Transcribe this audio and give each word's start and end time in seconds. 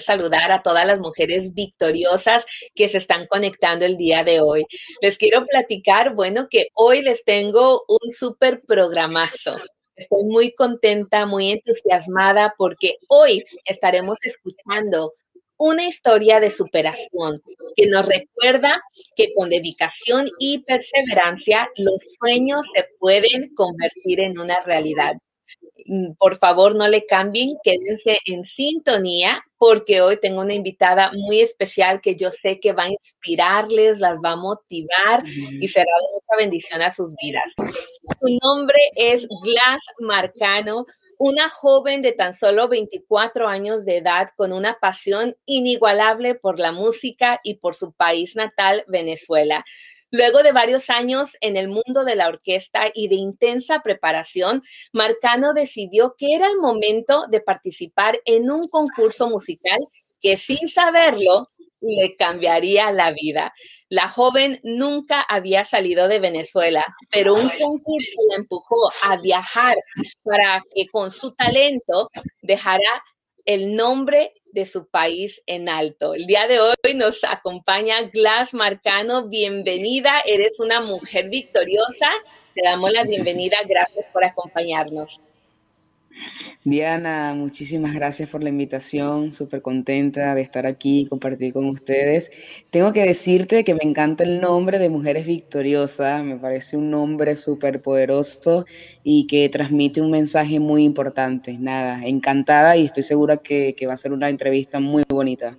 saludar 0.00 0.50
a 0.52 0.62
todas 0.62 0.86
las 0.86 1.00
mujeres 1.00 1.54
victoriosas 1.54 2.44
que 2.74 2.88
se 2.88 2.98
están 2.98 3.26
conectando 3.26 3.84
el 3.84 3.96
día 3.96 4.24
de 4.24 4.40
hoy. 4.40 4.64
Les 5.00 5.18
quiero 5.18 5.46
platicar, 5.46 6.14
bueno, 6.14 6.48
que 6.50 6.68
hoy 6.74 7.02
les 7.02 7.24
tengo 7.24 7.84
un 7.88 8.12
súper 8.12 8.60
programazo. 8.66 9.56
Estoy 9.96 10.24
muy 10.24 10.52
contenta, 10.52 11.26
muy 11.26 11.50
entusiasmada 11.50 12.54
porque 12.56 12.94
hoy 13.08 13.44
estaremos 13.66 14.16
escuchando 14.22 15.14
una 15.58 15.86
historia 15.86 16.38
de 16.38 16.50
superación 16.50 17.42
que 17.74 17.86
nos 17.86 18.06
recuerda 18.06 18.80
que 19.16 19.26
con 19.34 19.50
dedicación 19.50 20.28
y 20.38 20.62
perseverancia 20.62 21.68
los 21.76 21.98
sueños 22.18 22.60
se 22.74 22.86
pueden 23.00 23.52
convertir 23.54 24.20
en 24.20 24.38
una 24.38 24.62
realidad. 24.64 25.14
Mm, 25.86 26.12
por 26.18 26.36
favor, 26.38 26.74
no 26.74 26.86
le 26.86 27.06
cambien, 27.06 27.56
quédense 27.64 28.18
en 28.26 28.44
sintonía 28.44 29.42
porque 29.56 30.02
hoy 30.02 30.20
tengo 30.20 30.42
una 30.42 30.54
invitada 30.54 31.10
muy 31.14 31.40
especial 31.40 32.00
que 32.00 32.14
yo 32.14 32.30
sé 32.30 32.60
que 32.60 32.74
va 32.74 32.84
a 32.84 32.90
inspirarles, 32.90 33.98
las 33.98 34.18
va 34.22 34.32
a 34.32 34.36
motivar 34.36 35.24
y 35.26 35.66
será 35.68 35.90
mucha 36.12 36.36
bendición 36.36 36.82
a 36.82 36.90
sus 36.90 37.14
vidas. 37.22 37.54
Su 37.56 38.38
nombre 38.42 38.78
es 38.96 39.26
Glass 39.42 39.80
Marcano, 39.98 40.84
una 41.18 41.48
joven 41.48 42.02
de 42.02 42.12
tan 42.12 42.34
solo 42.34 42.68
24 42.68 43.48
años 43.48 43.84
de 43.84 43.96
edad 43.96 44.28
con 44.36 44.52
una 44.52 44.78
pasión 44.78 45.36
inigualable 45.46 46.34
por 46.34 46.58
la 46.58 46.70
música 46.70 47.40
y 47.42 47.54
por 47.54 47.74
su 47.74 47.92
país 47.92 48.36
natal, 48.36 48.84
Venezuela. 48.86 49.64
Luego 50.10 50.42
de 50.42 50.52
varios 50.52 50.88
años 50.90 51.36
en 51.40 51.56
el 51.56 51.68
mundo 51.68 52.04
de 52.04 52.16
la 52.16 52.28
orquesta 52.28 52.90
y 52.94 53.08
de 53.08 53.16
intensa 53.16 53.80
preparación, 53.80 54.62
Marcano 54.92 55.52
decidió 55.52 56.14
que 56.16 56.34
era 56.34 56.46
el 56.48 56.58
momento 56.58 57.26
de 57.28 57.40
participar 57.40 58.20
en 58.24 58.50
un 58.50 58.68
concurso 58.68 59.28
musical 59.28 59.78
que 60.20 60.36
sin 60.36 60.68
saberlo 60.68 61.50
le 61.80 62.16
cambiaría 62.16 62.90
la 62.90 63.12
vida. 63.12 63.52
La 63.88 64.08
joven 64.08 64.60
nunca 64.64 65.20
había 65.20 65.64
salido 65.64 66.08
de 66.08 66.18
Venezuela, 66.18 66.84
pero 67.10 67.34
un 67.34 67.48
concurso 67.50 68.20
la 68.30 68.36
empujó 68.36 68.90
a 69.04 69.16
viajar 69.22 69.76
para 70.24 70.62
que 70.74 70.88
con 70.88 71.10
su 71.10 71.34
talento 71.34 72.10
dejara 72.42 73.04
el 73.48 73.74
nombre 73.76 74.34
de 74.52 74.66
su 74.66 74.88
país 74.88 75.42
en 75.46 75.70
alto. 75.70 76.12
El 76.12 76.26
día 76.26 76.46
de 76.46 76.60
hoy 76.60 76.74
nos 76.94 77.24
acompaña 77.24 78.02
Glass 78.02 78.52
Marcano. 78.52 79.26
Bienvenida, 79.28 80.20
eres 80.26 80.60
una 80.60 80.82
mujer 80.82 81.30
victoriosa. 81.30 82.10
Te 82.54 82.60
damos 82.62 82.92
la 82.92 83.04
bienvenida. 83.04 83.56
Gracias 83.66 84.04
por 84.12 84.22
acompañarnos. 84.22 85.18
Diana, 86.64 87.34
muchísimas 87.34 87.94
gracias 87.94 88.28
por 88.28 88.42
la 88.42 88.50
invitación, 88.50 89.32
súper 89.32 89.62
contenta 89.62 90.34
de 90.34 90.42
estar 90.42 90.66
aquí 90.66 91.00
y 91.00 91.06
compartir 91.06 91.52
con 91.52 91.66
ustedes. 91.66 92.30
Tengo 92.70 92.92
que 92.92 93.02
decirte 93.04 93.64
que 93.64 93.74
me 93.74 93.84
encanta 93.84 94.24
el 94.24 94.40
nombre 94.40 94.78
de 94.78 94.88
Mujeres 94.90 95.26
Victoriosas, 95.26 96.24
me 96.24 96.36
parece 96.36 96.76
un 96.76 96.90
nombre 96.90 97.36
súper 97.36 97.80
poderoso 97.80 98.66
y 99.02 99.26
que 99.26 99.48
transmite 99.48 100.00
un 100.00 100.10
mensaje 100.10 100.60
muy 100.60 100.84
importante. 100.84 101.56
Nada, 101.58 102.04
encantada 102.04 102.76
y 102.76 102.84
estoy 102.84 103.02
segura 103.02 103.38
que, 103.38 103.74
que 103.76 103.86
va 103.86 103.94
a 103.94 103.96
ser 103.96 104.12
una 104.12 104.28
entrevista 104.28 104.80
muy 104.80 105.04
bonita 105.08 105.56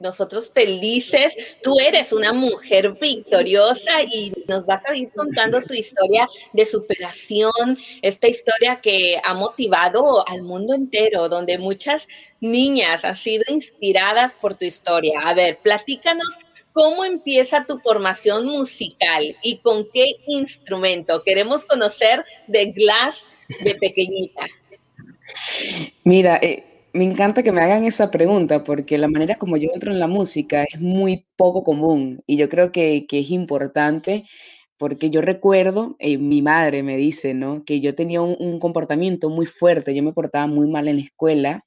nosotros 0.00 0.50
felices. 0.54 1.32
Tú 1.62 1.78
eres 1.78 2.12
una 2.12 2.32
mujer 2.32 2.92
victoriosa 3.00 4.02
y 4.02 4.32
nos 4.48 4.66
vas 4.66 4.84
a 4.86 4.96
ir 4.96 5.10
contando 5.14 5.62
tu 5.62 5.74
historia 5.74 6.28
de 6.52 6.66
superación, 6.66 7.78
esta 8.02 8.28
historia 8.28 8.80
que 8.80 9.20
ha 9.22 9.34
motivado 9.34 10.28
al 10.28 10.42
mundo 10.42 10.74
entero, 10.74 11.28
donde 11.28 11.58
muchas 11.58 12.06
niñas 12.40 13.04
han 13.04 13.16
sido 13.16 13.44
inspiradas 13.48 14.34
por 14.34 14.56
tu 14.56 14.64
historia. 14.64 15.20
A 15.24 15.34
ver, 15.34 15.58
platícanos 15.62 16.28
cómo 16.72 17.04
empieza 17.04 17.64
tu 17.66 17.78
formación 17.78 18.46
musical 18.46 19.36
y 19.42 19.58
con 19.58 19.86
qué 19.92 20.06
instrumento. 20.26 21.22
Queremos 21.24 21.64
conocer 21.64 22.24
de 22.48 22.72
Glass 22.72 23.24
de 23.62 23.74
pequeñita. 23.76 24.46
Mira, 26.02 26.38
eh, 26.42 26.73
me 26.94 27.04
encanta 27.04 27.42
que 27.42 27.52
me 27.52 27.60
hagan 27.60 27.84
esa 27.84 28.10
pregunta 28.10 28.62
porque 28.64 28.98
la 28.98 29.08
manera 29.08 29.34
como 29.36 29.56
yo 29.56 29.68
entro 29.74 29.90
en 29.90 29.98
la 29.98 30.06
música 30.06 30.62
es 30.64 30.80
muy 30.80 31.26
poco 31.36 31.64
común 31.64 32.22
y 32.26 32.36
yo 32.36 32.48
creo 32.48 32.70
que, 32.72 33.06
es 33.10 33.30
importante 33.30 34.24
porque 34.78 35.10
yo 35.10 35.20
recuerdo, 35.20 35.96
eh, 35.98 36.18
mi 36.18 36.42
madre 36.42 36.82
me 36.82 36.96
dice, 36.96 37.34
¿no? 37.34 37.64
Que 37.64 37.80
yo 37.80 37.94
tenía 37.94 38.22
un, 38.22 38.36
un, 38.38 38.58
comportamiento 38.58 39.30
muy 39.30 39.46
fuerte, 39.46 39.94
yo 39.94 40.02
me 40.02 40.12
portaba 40.12 40.46
muy 40.46 40.68
mal 40.68 40.88
en 40.88 40.96
la 40.96 41.02
escuela 41.02 41.64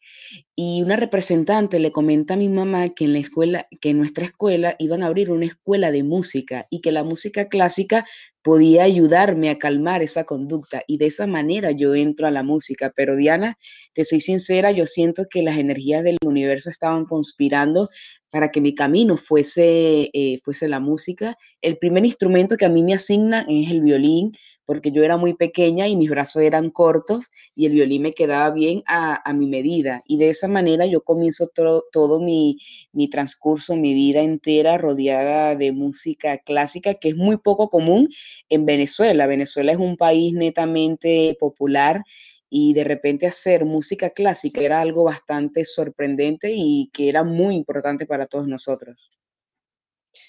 y 0.55 0.81
una 0.83 0.95
representante 0.97 1.79
le 1.79 1.91
comenta 1.91 2.35
a 2.35 2.37
mi 2.37 2.49
mamá 2.49 2.89
que 2.89 3.05
en 3.05 3.13
la 3.13 3.19
escuela, 3.19 3.67
que 3.81 3.89
en 3.91 3.97
nuestra 3.99 4.25
escuela 4.25 4.75
iban 4.79 5.03
a 5.03 5.07
abrir 5.07 5.31
una 5.31 5.45
escuela 5.45 5.91
de 5.91 6.03
música 6.03 6.67
y 6.69 6.81
que 6.81 6.91
la 6.91 7.03
música 7.03 7.47
clásica 7.47 8.05
podía 8.47 8.83
ayudarme 8.83 9.49
a 9.49 9.59
calmar 9.59 10.01
esa 10.01 10.23
conducta 10.23 10.81
y 10.87 10.99
de 10.99 11.07
esa 11.07 11.27
manera 11.27 11.71
yo 11.71 11.93
entro 11.95 12.27
a 12.27 12.31
la 12.31 12.43
música. 12.43 12.93
Pero 12.95 13.17
Diana, 13.17 13.57
te 13.93 14.05
soy 14.05 14.21
sincera, 14.21 14.71
yo 14.71 14.85
siento 14.85 15.25
que 15.29 15.43
las 15.43 15.57
energías 15.57 16.01
del 16.01 16.15
universo 16.25 16.69
estaban 16.69 17.03
conspirando 17.03 17.89
para 18.29 18.49
que 18.49 18.61
mi 18.61 18.73
camino 18.73 19.17
fuese, 19.17 20.09
eh, 20.13 20.39
fuese 20.45 20.69
la 20.69 20.79
música. 20.79 21.35
El 21.61 21.77
primer 21.77 22.05
instrumento 22.05 22.55
que 22.55 22.63
a 22.63 22.69
mí 22.69 22.83
me 22.83 22.93
asignan 22.93 23.49
es 23.49 23.69
el 23.69 23.81
violín, 23.81 24.31
porque 24.67 24.91
yo 24.91 25.01
era 25.03 25.15
muy 25.15 25.33
pequeña 25.33 25.87
y 25.87 25.95
mis 25.95 26.09
brazos 26.09 26.43
eran 26.43 26.71
cortos 26.71 27.31
y 27.55 27.67
el 27.67 27.71
violín 27.71 28.01
me 28.01 28.11
quedaba 28.11 28.51
bien 28.53 28.83
a, 28.85 29.33
mi 29.33 29.47
medida. 29.47 30.03
Y 30.05 30.17
de 30.17 30.29
esa 30.29 30.49
manera 30.49 30.85
yo 30.85 31.01
comienzo 31.01 31.49
todo 31.91 32.19
mi, 32.19 32.59
mi 32.91 33.09
transcurso, 33.09 33.77
mi 33.77 33.93
vida 33.93 34.21
entera 34.21 34.77
rodeada 34.77 35.55
de 35.55 35.71
música 35.71 36.37
clásica, 36.39 36.95
que 36.95 37.09
es 37.09 37.15
muy 37.15 37.37
poco 37.37 37.69
común 37.69 38.09
en 38.49 38.65
Venezuela. 38.65 39.25
Venezuela 39.25 39.71
es 39.71 39.77
un 39.77 39.95
país 39.95 40.33
netamente 40.33 41.37
popular 41.39 42.03
y 42.49 42.73
de 42.73 42.83
repente 42.83 43.25
hacer 43.25 43.63
música 43.63 44.09
clásica 44.09 44.59
era 44.59 44.81
algo 44.81 45.05
bastante 45.05 45.63
sorprendente 45.63 46.51
y 46.53 46.89
que 46.91 47.07
era 47.07 47.23
muy 47.23 47.55
importante 47.55 48.05
para 48.05 48.25
todos 48.25 48.49
nosotros. 48.49 49.11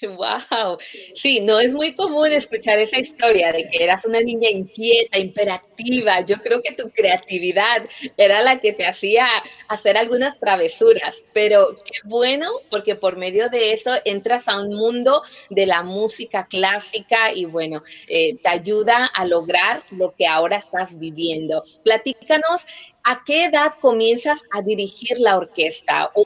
Wow, 0.19 0.79
sí, 1.15 1.41
no 1.41 1.59
es 1.61 1.75
muy 1.75 1.95
común 1.95 2.33
escuchar 2.33 2.79
esa 2.79 2.99
historia 2.99 3.53
de 3.53 3.69
que 3.69 3.83
eras 3.83 4.05
una 4.05 4.21
niña 4.21 4.49
inquieta, 4.51 5.19
imperactiva. 5.19 6.21
Yo 6.21 6.37
creo 6.37 6.63
que 6.63 6.73
tu 6.73 6.91
creatividad 6.91 7.89
era 8.17 8.43
la 8.43 8.59
que 8.61 8.73
te 8.73 8.87
hacía 8.87 9.27
hacer 9.69 9.97
algunas 9.97 10.39
travesuras, 10.39 11.25
pero 11.33 11.75
qué 11.85 11.99
bueno 12.05 12.51
porque 12.71 12.95
por 12.95 13.17
medio 13.17 13.49
de 13.49 13.73
eso 13.73 13.91
entras 14.05 14.49
a 14.49 14.61
un 14.61 14.75
mundo 14.75 15.23
de 15.51 15.67
la 15.67 15.83
música 15.83 16.47
clásica 16.47 17.33
y 17.33 17.45
bueno, 17.45 17.83
eh, 18.09 18.39
te 18.41 18.49
ayuda 18.49 19.07
a 19.07 19.25
lograr 19.25 19.83
lo 19.91 20.15
que 20.15 20.27
ahora 20.27 20.57
estás 20.57 20.99
viviendo. 20.99 21.65
Platícanos 21.85 22.67
¿a 23.09 23.23
qué 23.25 23.45
edad 23.45 23.73
comienzas 23.81 24.39
a 24.53 24.61
dirigir 24.61 25.19
la 25.19 25.39
orquesta? 25.39 26.11
¿O 26.15 26.25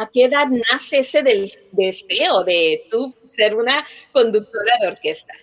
a 0.00 0.08
qué 0.08 0.24
edad 0.24 0.46
nace 0.48 1.00
ese 1.00 1.22
deseo 1.72 2.42
de 2.44 2.84
tú 2.90 3.14
ser 3.26 3.54
una 3.54 3.84
conductora 4.12 4.72
de 4.80 4.88
orquesta? 4.88 5.34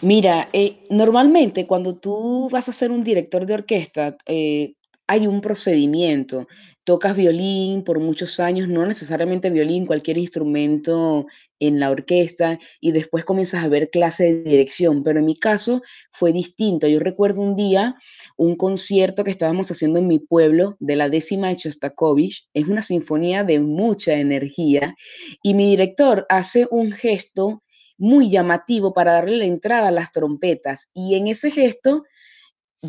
Mira, 0.00 0.48
eh, 0.52 0.76
normalmente 0.88 1.66
cuando 1.66 1.96
tú 1.96 2.48
vas 2.52 2.68
a 2.68 2.72
ser 2.72 2.92
un 2.92 3.02
director 3.02 3.44
de 3.44 3.54
orquesta, 3.54 4.16
eh, 4.26 4.74
hay 5.08 5.26
un 5.26 5.40
procedimiento. 5.40 6.46
Tocas 6.84 7.16
violín 7.16 7.82
por 7.82 7.98
muchos 7.98 8.38
años, 8.38 8.68
no 8.68 8.86
necesariamente 8.86 9.50
violín, 9.50 9.84
cualquier 9.84 10.18
instrumento 10.18 11.26
en 11.66 11.80
la 11.80 11.90
orquesta 11.90 12.58
y 12.80 12.92
después 12.92 13.24
comienzas 13.24 13.64
a 13.64 13.68
ver 13.68 13.90
clase 13.90 14.24
de 14.24 14.42
dirección, 14.42 15.02
pero 15.02 15.18
en 15.18 15.26
mi 15.26 15.36
caso 15.36 15.82
fue 16.12 16.32
distinto. 16.32 16.86
Yo 16.86 17.00
recuerdo 17.00 17.40
un 17.40 17.56
día 17.56 17.96
un 18.36 18.56
concierto 18.56 19.24
que 19.24 19.30
estábamos 19.30 19.70
haciendo 19.70 19.98
en 19.98 20.06
mi 20.06 20.18
pueblo 20.18 20.76
de 20.80 20.96
la 20.96 21.08
décima 21.08 21.48
de 21.48 21.56
Shostakovich, 21.56 22.48
es 22.54 22.66
una 22.66 22.82
sinfonía 22.82 23.44
de 23.44 23.60
mucha 23.60 24.14
energía 24.14 24.94
y 25.42 25.54
mi 25.54 25.68
director 25.70 26.26
hace 26.28 26.66
un 26.70 26.92
gesto 26.92 27.62
muy 27.96 28.30
llamativo 28.30 28.92
para 28.92 29.12
darle 29.12 29.36
la 29.36 29.44
entrada 29.44 29.88
a 29.88 29.92
las 29.92 30.10
trompetas 30.10 30.90
y 30.94 31.14
en 31.14 31.28
ese 31.28 31.50
gesto 31.50 32.04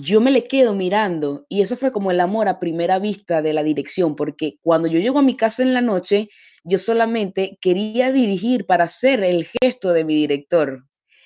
yo 0.02 0.20
me 0.20 0.32
le 0.32 0.46
quedo 0.46 0.76
mirando 0.76 1.46
y 1.48 1.62
eso 1.62 1.78
fue 1.78 1.92
como 1.92 2.12
el 2.12 2.20
amor 2.20 2.50
a 2.50 2.60
primera 2.60 3.00
vista 3.00 3.42
de 3.42 3.54
la 3.54 3.64
dirección, 3.64 4.16
porque 4.16 4.58
cuando 4.62 4.90
yo 4.90 5.00
llego 5.00 5.20
a 5.20 5.22
mi 5.22 5.38
casa 5.38 5.64
en 5.64 5.74
la 5.74 5.82
noche, 5.82 6.28
yo 6.66 6.78
solamente 6.78 7.58
quería 7.62 8.12
dirigir 8.12 8.66
para 8.66 8.86
hacer 8.86 9.24
el 9.24 9.46
gesto 9.46 9.94
de 9.94 10.04
mi 10.04 10.16
director. 10.16 10.86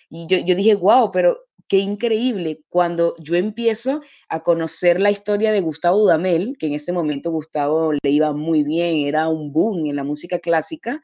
Y 0.10 0.27
yo, 0.27 0.38
yo 0.38 0.56
dije, 0.56 0.75
wow, 0.75 1.12
pero 1.12 1.39
qué 1.68 1.77
increíble 1.77 2.62
cuando 2.69 3.16
yo 3.19 3.36
empiezo 3.36 4.01
a 4.27 4.42
conocer 4.42 5.00
la 5.00 5.12
historia 5.12 5.51
de 5.51 5.62
Gustavo 5.62 6.00
Dudamel, 6.00 6.56
que 6.60 6.68
en 6.68 6.74
ese 6.74 6.92
momento 6.92 7.31
Gustavo 7.31 7.94
le 7.94 8.10
iba 8.12 8.33
muy 8.33 8.63
bien, 8.63 9.07
era 9.07 9.30
un 9.30 9.51
boom 9.51 9.88
en 9.88 9.95
la 9.95 10.04
música 10.04 10.38
clásica. 10.39 11.01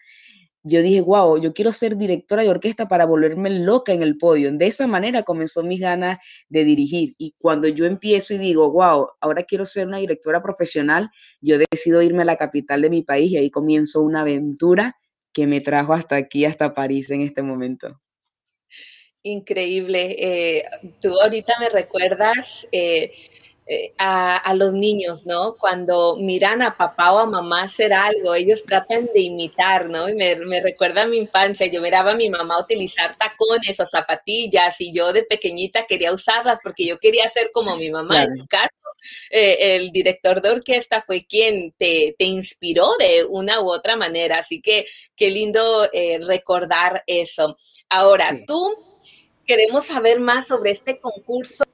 Yo 0.68 0.82
dije, 0.82 1.00
wow, 1.02 1.40
yo 1.40 1.54
quiero 1.54 1.72
ser 1.72 1.96
directora 1.96 2.42
de 2.42 2.50
orquesta 2.50 2.88
para 2.88 3.06
volverme 3.06 3.52
loca 3.52 3.94
en 3.94 4.02
el 4.02 4.18
podio. 4.18 4.52
De 4.52 4.66
esa 4.66 4.88
manera 4.88 5.22
comenzó 5.22 5.62
mis 5.62 5.80
ganas 5.80 6.18
de 6.50 6.64
dirigir. 6.64 7.14
Y 7.20 7.36
cuando 7.38 7.68
yo 7.68 7.86
empiezo 7.86 8.34
y 8.34 8.40
digo, 8.40 8.72
wow, 8.72 9.10
ahora 9.22 9.44
quiero 9.44 9.64
ser 9.64 9.88
una 9.88 10.00
directora 10.00 10.42
profesional, 10.42 11.12
yo 11.40 11.60
decido 11.60 12.02
irme 12.02 12.24
a 12.24 12.26
la 12.26 12.38
capital 12.38 12.82
de 12.82 12.90
mi 12.90 13.04
país 13.04 13.32
y 13.32 13.38
ahí 13.38 13.52
comienzo 13.52 14.02
una 14.02 14.22
aventura 14.22 14.98
que 15.32 15.46
me 15.46 15.62
trajo 15.62 15.94
hasta 15.94 16.16
aquí, 16.16 16.46
hasta 16.46 16.74
París 16.74 17.12
en 17.12 17.22
este 17.22 17.44
momento. 17.44 18.02
Increíble. 19.22 20.16
Eh, 20.18 20.64
tú 21.00 21.14
ahorita 21.22 21.54
me 21.60 21.70
recuerdas 21.70 22.68
eh, 22.72 23.12
eh, 23.68 23.94
a, 23.98 24.54
los 24.54 24.74
niños, 24.74 25.26
¿no? 25.26 25.56
Cuando 25.56 26.18
miran 26.18 26.62
a 26.62 26.78
papá 26.78 27.14
o 27.14 27.18
a 27.18 27.26
mamá 27.26 27.64
hacer 27.64 27.94
algo, 27.94 28.36
ellos 28.36 28.64
tratan 28.64 29.10
de 29.12 29.22
imitar, 29.22 29.90
¿no? 29.90 30.08
Y 30.08 30.14
me, 30.14 30.62
recuerda 30.62 31.02
a 31.02 31.08
mi 31.08 31.18
infancia, 31.18 31.66
yo 31.66 31.82
miraba 31.82 32.12
a 32.12 32.16
mi 32.16 32.30
mamá 32.30 32.60
utilizar 32.60 33.16
tacones 33.16 33.80
o 33.80 33.86
zapatillas 33.88 34.80
y 34.80 34.94
yo 34.94 35.12
de 35.14 35.24
pequeñita 35.24 35.88
quería 35.88 36.14
usarlas 36.14 36.60
porque 36.62 36.86
yo 36.86 37.00
quería 37.00 37.28
ser 37.32 37.50
como 37.52 37.76
mi 37.76 37.90
mamá. 37.90 38.26
En 38.26 38.34
mi 38.34 38.46
caso, 38.46 38.70
eh, 39.32 39.78
el 39.78 39.92
director 39.92 40.44
de 40.44 40.52
orquesta 40.52 41.04
fue 41.06 41.26
quien 41.26 41.72
te, 41.72 42.16
inspiró 42.20 42.92
de 43.00 43.26
una 43.28 43.62
u 43.62 43.72
otra 43.72 43.96
manera, 43.96 44.38
así 44.38 44.62
que 44.62 44.86
qué 45.16 45.32
lindo 45.32 45.90
eh, 45.92 46.20
recordar 46.22 47.04
eso. 47.08 47.58
Ahora, 47.90 48.30
tú 48.46 48.95
queremos 49.46 49.86
saber 49.86 50.20
más 50.20 50.48
sobre 50.48 50.72
este 50.72 51.00
concurso 51.00 51.66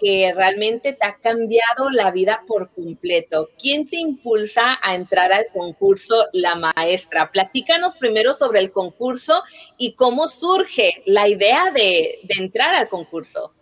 que 0.00 0.32
realmente 0.34 0.92
te 0.92 1.06
ha 1.06 1.16
cambiado 1.16 1.90
la 1.90 2.10
vida 2.10 2.42
por 2.46 2.70
completo. 2.72 3.50
¿Quién 3.60 3.88
te 3.88 3.98
impulsa 3.98 4.78
a 4.82 4.94
entrar 4.94 5.32
al 5.32 5.46
concurso 5.52 6.26
La 6.32 6.54
Maestra? 6.56 7.30
Platícanos 7.32 7.96
primero 7.96 8.34
sobre 8.34 8.60
el 8.60 8.72
concurso 8.72 9.42
y 9.78 9.94
cómo 9.94 10.28
surge 10.28 11.02
la 11.06 11.28
idea 11.28 11.70
de, 11.72 12.18
entrar 12.38 12.74
al 12.74 12.88
concurso. 12.88 13.54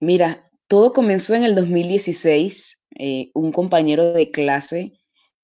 Mira, 0.00 0.48
todo 0.68 0.92
comenzó 0.92 1.34
en 1.34 1.44
el 1.44 1.54
2016. 1.54 2.80
Eh, 2.98 3.30
un 3.34 3.52
compañero 3.52 4.14
de 4.14 4.30
clase 4.30 4.92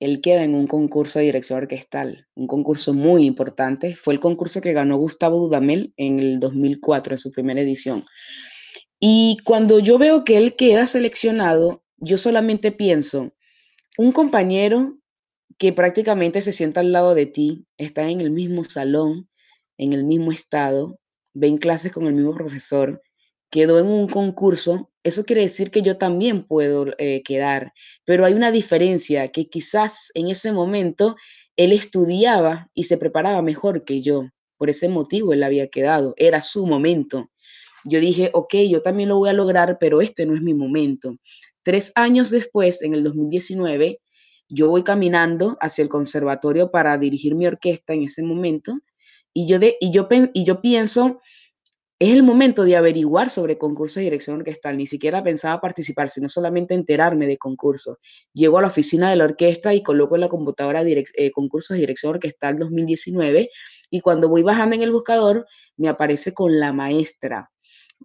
él 0.03 0.21
queda 0.21 0.43
en 0.43 0.57
un 0.57 0.67
concurso 0.67 1.21
de 1.21 1.27
dirección 1.27 1.59
orquestal, 1.59 2.27
un 2.35 2.49
concurso 2.49 2.93
muy 2.93 3.25
importante. 3.25 3.95
Fue 3.95 4.13
el 4.13 4.19
concurso 4.19 4.61
que 4.61 4.73
ganó 4.73 4.97
Gustavo 4.97 5.39
Dudamel 5.39 5.95
en 5.97 6.19
el 6.19 6.41
2004, 6.41 7.15
en 7.15 7.19
su 7.19 7.31
primera 7.31 7.61
edición. 7.61 8.05
Y 8.99 9.37
cuando 9.45 9.79
yo 9.79 9.99
veo 9.99 10.25
que 10.25 10.39
él 10.39 10.57
queda 10.57 10.89
seleccionado, 10.89 11.85
yo 11.99 12.19
solamente 12.19 12.73
pienso, 12.73 13.33
un 13.97 14.11
compañero 14.11 14.99
que 15.57 15.73
prácticamente 15.73 16.41
se 16.41 16.53
sienta 16.53 16.81
al 16.81 16.91
lado 16.91 17.15
de 17.15 17.27
ti, 17.27 17.65
está 17.77 18.11
en 18.11 18.21
el 18.21 18.33
mismo 18.33 18.65
salón, 18.65 19.29
en 19.79 19.93
el 19.93 20.03
mismo 20.03 20.33
estado, 20.33 20.99
ven 21.33 21.59
clases 21.59 21.93
con 21.93 22.09
el 22.09 22.15
mismo 22.15 22.35
profesor, 22.35 23.01
quedó 23.53 23.79
en 23.79 23.87
un 23.87 24.09
concurso, 24.09 24.91
eso 25.05 25.25
quiere 25.25 25.43
decir 25.43 25.71
que 25.71 25.83
yo 25.83 25.99
también 25.99 26.43
puedo 26.43 26.87
eh, 26.97 27.23
quedar, 27.23 27.75
pero 28.07 28.25
hay 28.25 28.33
una 28.33 28.51
diferencia 28.51 29.29
que 29.29 29.51
quizás 29.51 30.11
en 30.15 30.31
ese 30.31 30.53
momento 30.53 31.17
él 31.57 31.73
estudiaba 31.73 32.71
y 32.73 32.85
se 32.85 32.97
preparaba 32.97 33.43
mejor 33.43 33.85
que 33.85 34.01
yo. 34.01 34.31
Por 34.57 34.71
ese 34.71 34.89
motivo 34.89 35.35
él 35.35 35.43
había 35.43 35.69
quedado, 35.69 36.15
era 36.17 36.41
su 36.41 36.67
momento. 36.67 37.31
Yo 37.85 38.01
dije, 38.01 38.31
ok, 38.33 38.55
yo 38.71 38.81
también 38.81 39.11
lo 39.11 39.19
voy 39.19 39.29
a 39.29 39.35
lograr, 39.35 39.77
pero 39.79 40.01
este 40.01 40.25
no 40.25 40.35
es 40.35 40.41
mi 40.41 40.55
momento. 40.55 41.17
Tres 41.63 41.93
años 41.95 42.31
después, 42.31 42.81
en 42.81 42.95
el 42.95 43.03
2019, 43.05 44.01
yo 44.49 44.69
voy 44.69 44.83
caminando 44.83 45.59
hacia 45.61 45.83
el 45.83 45.91
conservatorio 45.91 46.71
para 46.71 46.97
dirigir 46.97 47.35
mi 47.35 47.47
orquesta 47.47 47.93
en 47.93 48.05
ese 48.05 48.23
momento 48.23 48.79
y 49.35 49.47
yo, 49.47 49.59
y 49.61 49.91
yo, 49.93 50.09
y 50.33 50.45
yo 50.45 50.63
pienso 50.63 51.21
es 52.03 52.11
el 52.11 52.25
momento 52.25 52.65
de 52.65 52.75
averiguar 52.75 53.31
sobre 53.31 53.59
concursos 53.59 53.97
de 53.97 54.03
dirección 54.03 54.39
orquestal. 54.39 54.77
Ni 54.77 54.89
siquiera 54.89 55.23
pensaba 55.23 55.61
participar, 55.61 56.11
sino 56.11 56.29
solamente 56.29 56.75
enterarme 56.75 57.29
de 57.29 57.39
concursos. 57.39 57.99
Llego 58.33 58.59
a 58.59 58.63
la 58.63 58.67
oficina 58.67 59.09
de 59.09 59.15
la 59.15 59.23
orquesta 59.23 59.73
y 59.73 59.85
coloco 59.85 60.17
en 60.17 60.23
la 60.23 60.29
computadora 60.29 60.83
eh, 60.85 61.31
concursos 61.31 61.77
de 61.77 61.81
dirección 61.83 62.15
orquestal 62.15 62.59
2019 62.59 63.51
y 63.89 64.01
cuando 64.01 64.29
voy 64.29 64.43
bajando 64.43 64.75
en 64.75 64.83
el 64.83 64.91
buscador 64.91 65.47
me 65.77 65.89
aparece 65.89 66.35
con 66.35 66.59
la 66.59 66.73
maestra, 66.73 67.53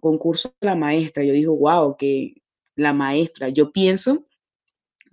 concurso 0.00 0.54
de 0.60 0.66
la 0.66 0.76
maestra. 0.76 1.24
Yo 1.24 1.32
digo, 1.32 1.56
wow, 1.56 1.96
que 1.96 2.34
la 2.76 2.92
maestra. 2.92 3.48
Yo 3.48 3.72
pienso 3.72 4.28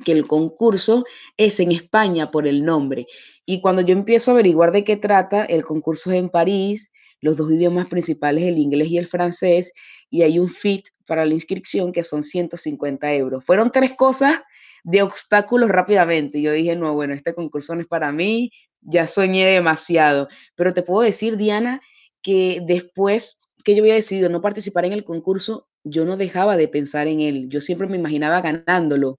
que 0.04 0.12
el 0.12 0.28
concurso 0.28 1.06
es 1.38 1.60
en 1.60 1.72
España 1.72 2.30
por 2.30 2.46
el 2.46 2.64
nombre. 2.64 3.08
Y 3.48 3.62
cuando 3.62 3.82
yo 3.82 3.94
empiezo 3.94 4.30
a 4.30 4.36
averiguar 4.36 4.72
de 4.72 4.84
qué 4.84 4.96
trata, 4.96 5.44
el 5.44 5.64
concurso 5.64 6.12
es 6.12 6.20
en 6.20 6.30
París, 6.30 6.92
los 7.25 7.36
dos 7.36 7.51
idiomas 7.51 7.88
principales, 7.88 8.44
el 8.44 8.60
inglés 8.60 8.88
y 8.89 9.00
el 9.00 9.07
francés, 9.07 9.74
y 10.12 10.22
hay 10.22 10.38
un 10.38 10.48
fit 10.48 10.86
para 11.07 11.25
la 11.25 11.33
inscripción 11.33 11.92
que 11.92 12.04
son 12.04 12.24
150 12.24 13.12
euros. 13.13 13.44
Fueron 13.44 13.72
tres 13.72 13.94
cosas 13.94 14.42
de 14.83 15.01
obstáculos 15.01 15.69
rápidamente. 15.69 16.39
Yo 16.39 16.51
dije, 16.51 16.75
no, 16.75 16.94
bueno, 16.94 17.16
este 17.16 17.33
concurso 17.33 17.74
no 17.74 17.81
es 17.81 17.88
para 17.88 18.12
mí, 18.12 18.51
ya 18.81 19.07
soñé 19.07 19.48
demasiado. 19.48 20.27
Pero 20.54 20.75
te 20.75 20.83
puedo 20.83 21.01
decir, 21.01 21.36
Diana, 21.36 21.81
que 22.22 22.62
después 22.63 23.39
que 23.63 23.75
yo 23.75 23.81
había 23.81 23.95
decidido 23.95 24.30
no 24.30 24.42
participar 24.42 24.86
en 24.86 24.94
el 24.94 25.04
concurso, 25.04 25.68
yo 25.83 26.06
no 26.06 26.18
dejaba 26.18 26.57
de 26.57 26.68
pensar 26.68 27.07
en 27.07 27.22
él. 27.22 27.50
Yo 27.50 27.60
siempre 27.60 27.88
me 27.88 27.98
imaginaba 27.98 28.42
ganándolo. 28.42 29.18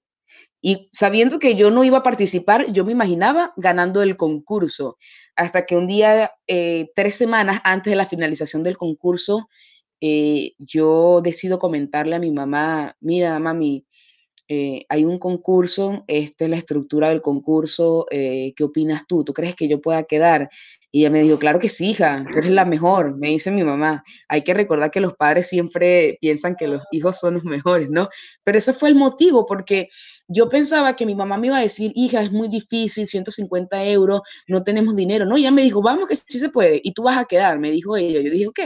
Y 0.61 0.89
sabiendo 0.91 1.39
que 1.39 1.55
yo 1.55 1.69
no 1.71 1.83
iba 1.83 1.99
a 1.99 2.03
participar, 2.03 2.71
yo 2.71 2.83
me 2.83 2.91
imaginaba 2.91 3.53
ganando 3.57 4.01
el 4.01 4.17
concurso. 4.17 4.97
Hasta 5.35 5.65
que 5.65 5.77
un 5.77 5.87
día, 5.87 6.31
eh, 6.47 6.87
tres 6.95 7.15
semanas 7.15 7.61
antes 7.63 7.91
de 7.91 7.97
la 7.97 8.07
finalización 8.07 8.63
del 8.63 8.77
concurso, 8.77 9.47
eh, 10.01 10.53
yo 10.57 11.21
decido 11.21 11.59
comentarle 11.59 12.15
a 12.15 12.19
mi 12.19 12.31
mamá, 12.31 12.95
mira, 12.99 13.37
mami, 13.39 13.85
eh, 14.49 14.85
hay 14.89 15.05
un 15.05 15.19
concurso, 15.19 16.05
esta 16.07 16.45
es 16.45 16.49
la 16.51 16.57
estructura 16.57 17.09
del 17.09 17.21
concurso, 17.21 18.05
¿qué 18.09 18.63
opinas 18.63 19.03
tú? 19.07 19.23
¿Tú 19.25 19.33
crees 19.33 19.55
que 19.55 19.67
yo 19.67 19.81
pueda 19.81 20.03
quedar? 20.03 20.49
Y 20.91 21.01
ella 21.01 21.09
me 21.09 21.21
dijo, 21.21 21.37
claro 21.37 21.59
que 21.59 21.69
sí, 21.69 21.89
hija, 21.89 22.25
tú 22.31 22.39
eres 22.39 22.51
la 22.51 22.65
mejor, 22.65 23.17
me 23.17 23.29
dice 23.29 23.51
mi 23.51 23.63
mamá. 23.63 24.03
Hay 24.29 24.43
que 24.43 24.53
recordar 24.53 24.89
que 24.89 25.01
los 25.01 25.15
padres 25.15 25.47
siempre 25.47 26.17
piensan 26.21 26.55
que 26.55 26.67
los 26.67 26.81
hijos 26.91 27.19
son 27.19 27.35
los 27.35 27.43
mejores, 27.43 27.89
¿no? 27.89 28.07
Pero 28.43 28.57
ese 28.57 28.73
fue 28.73 28.89
el 28.89 28.95
motivo, 28.95 29.45
porque 29.45 29.89
yo 30.27 30.49
pensaba 30.49 30.95
que 30.95 31.05
mi 31.05 31.15
mamá 31.15 31.37
me 31.37 31.47
iba 31.47 31.57
a 31.57 31.61
decir, 31.61 31.91
hija, 31.95 32.21
es 32.21 32.31
muy 32.31 32.49
difícil, 32.49 33.07
150 33.07 33.83
euros, 33.85 34.21
no 34.47 34.63
tenemos 34.63 34.95
dinero. 34.95 35.25
No, 35.25 35.37
ella 35.37 35.51
me 35.51 35.61
dijo, 35.61 35.81
vamos 35.81 36.07
que 36.07 36.15
sí 36.15 36.39
se 36.39 36.49
puede, 36.49 36.81
y 36.83 36.93
tú 36.93 37.03
vas 37.03 37.17
a 37.17 37.25
quedar, 37.25 37.59
me 37.59 37.71
dijo 37.71 37.95
ella. 37.97 38.21
Yo 38.21 38.31
dije, 38.31 38.47
ok, 38.47 38.59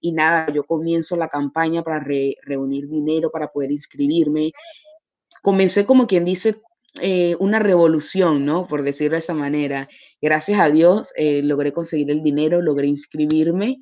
y 0.00 0.12
nada, 0.12 0.52
yo 0.52 0.64
comienzo 0.64 1.16
la 1.16 1.28
campaña 1.28 1.82
para 1.82 2.04
reunir 2.42 2.88
dinero, 2.88 3.30
para 3.30 3.48
poder 3.48 3.70
inscribirme. 3.70 4.52
Comencé 5.42 5.86
como 5.86 6.06
quien 6.06 6.24
dice 6.24 6.60
eh, 7.00 7.36
una 7.40 7.58
revolución, 7.58 8.44
¿no? 8.44 8.66
Por 8.66 8.82
decirlo 8.82 9.14
de 9.14 9.18
esa 9.18 9.34
manera. 9.34 9.88
Gracias 10.20 10.60
a 10.60 10.68
Dios 10.70 11.12
eh, 11.16 11.42
logré 11.42 11.72
conseguir 11.72 12.10
el 12.10 12.22
dinero, 12.22 12.62
logré 12.62 12.86
inscribirme 12.88 13.78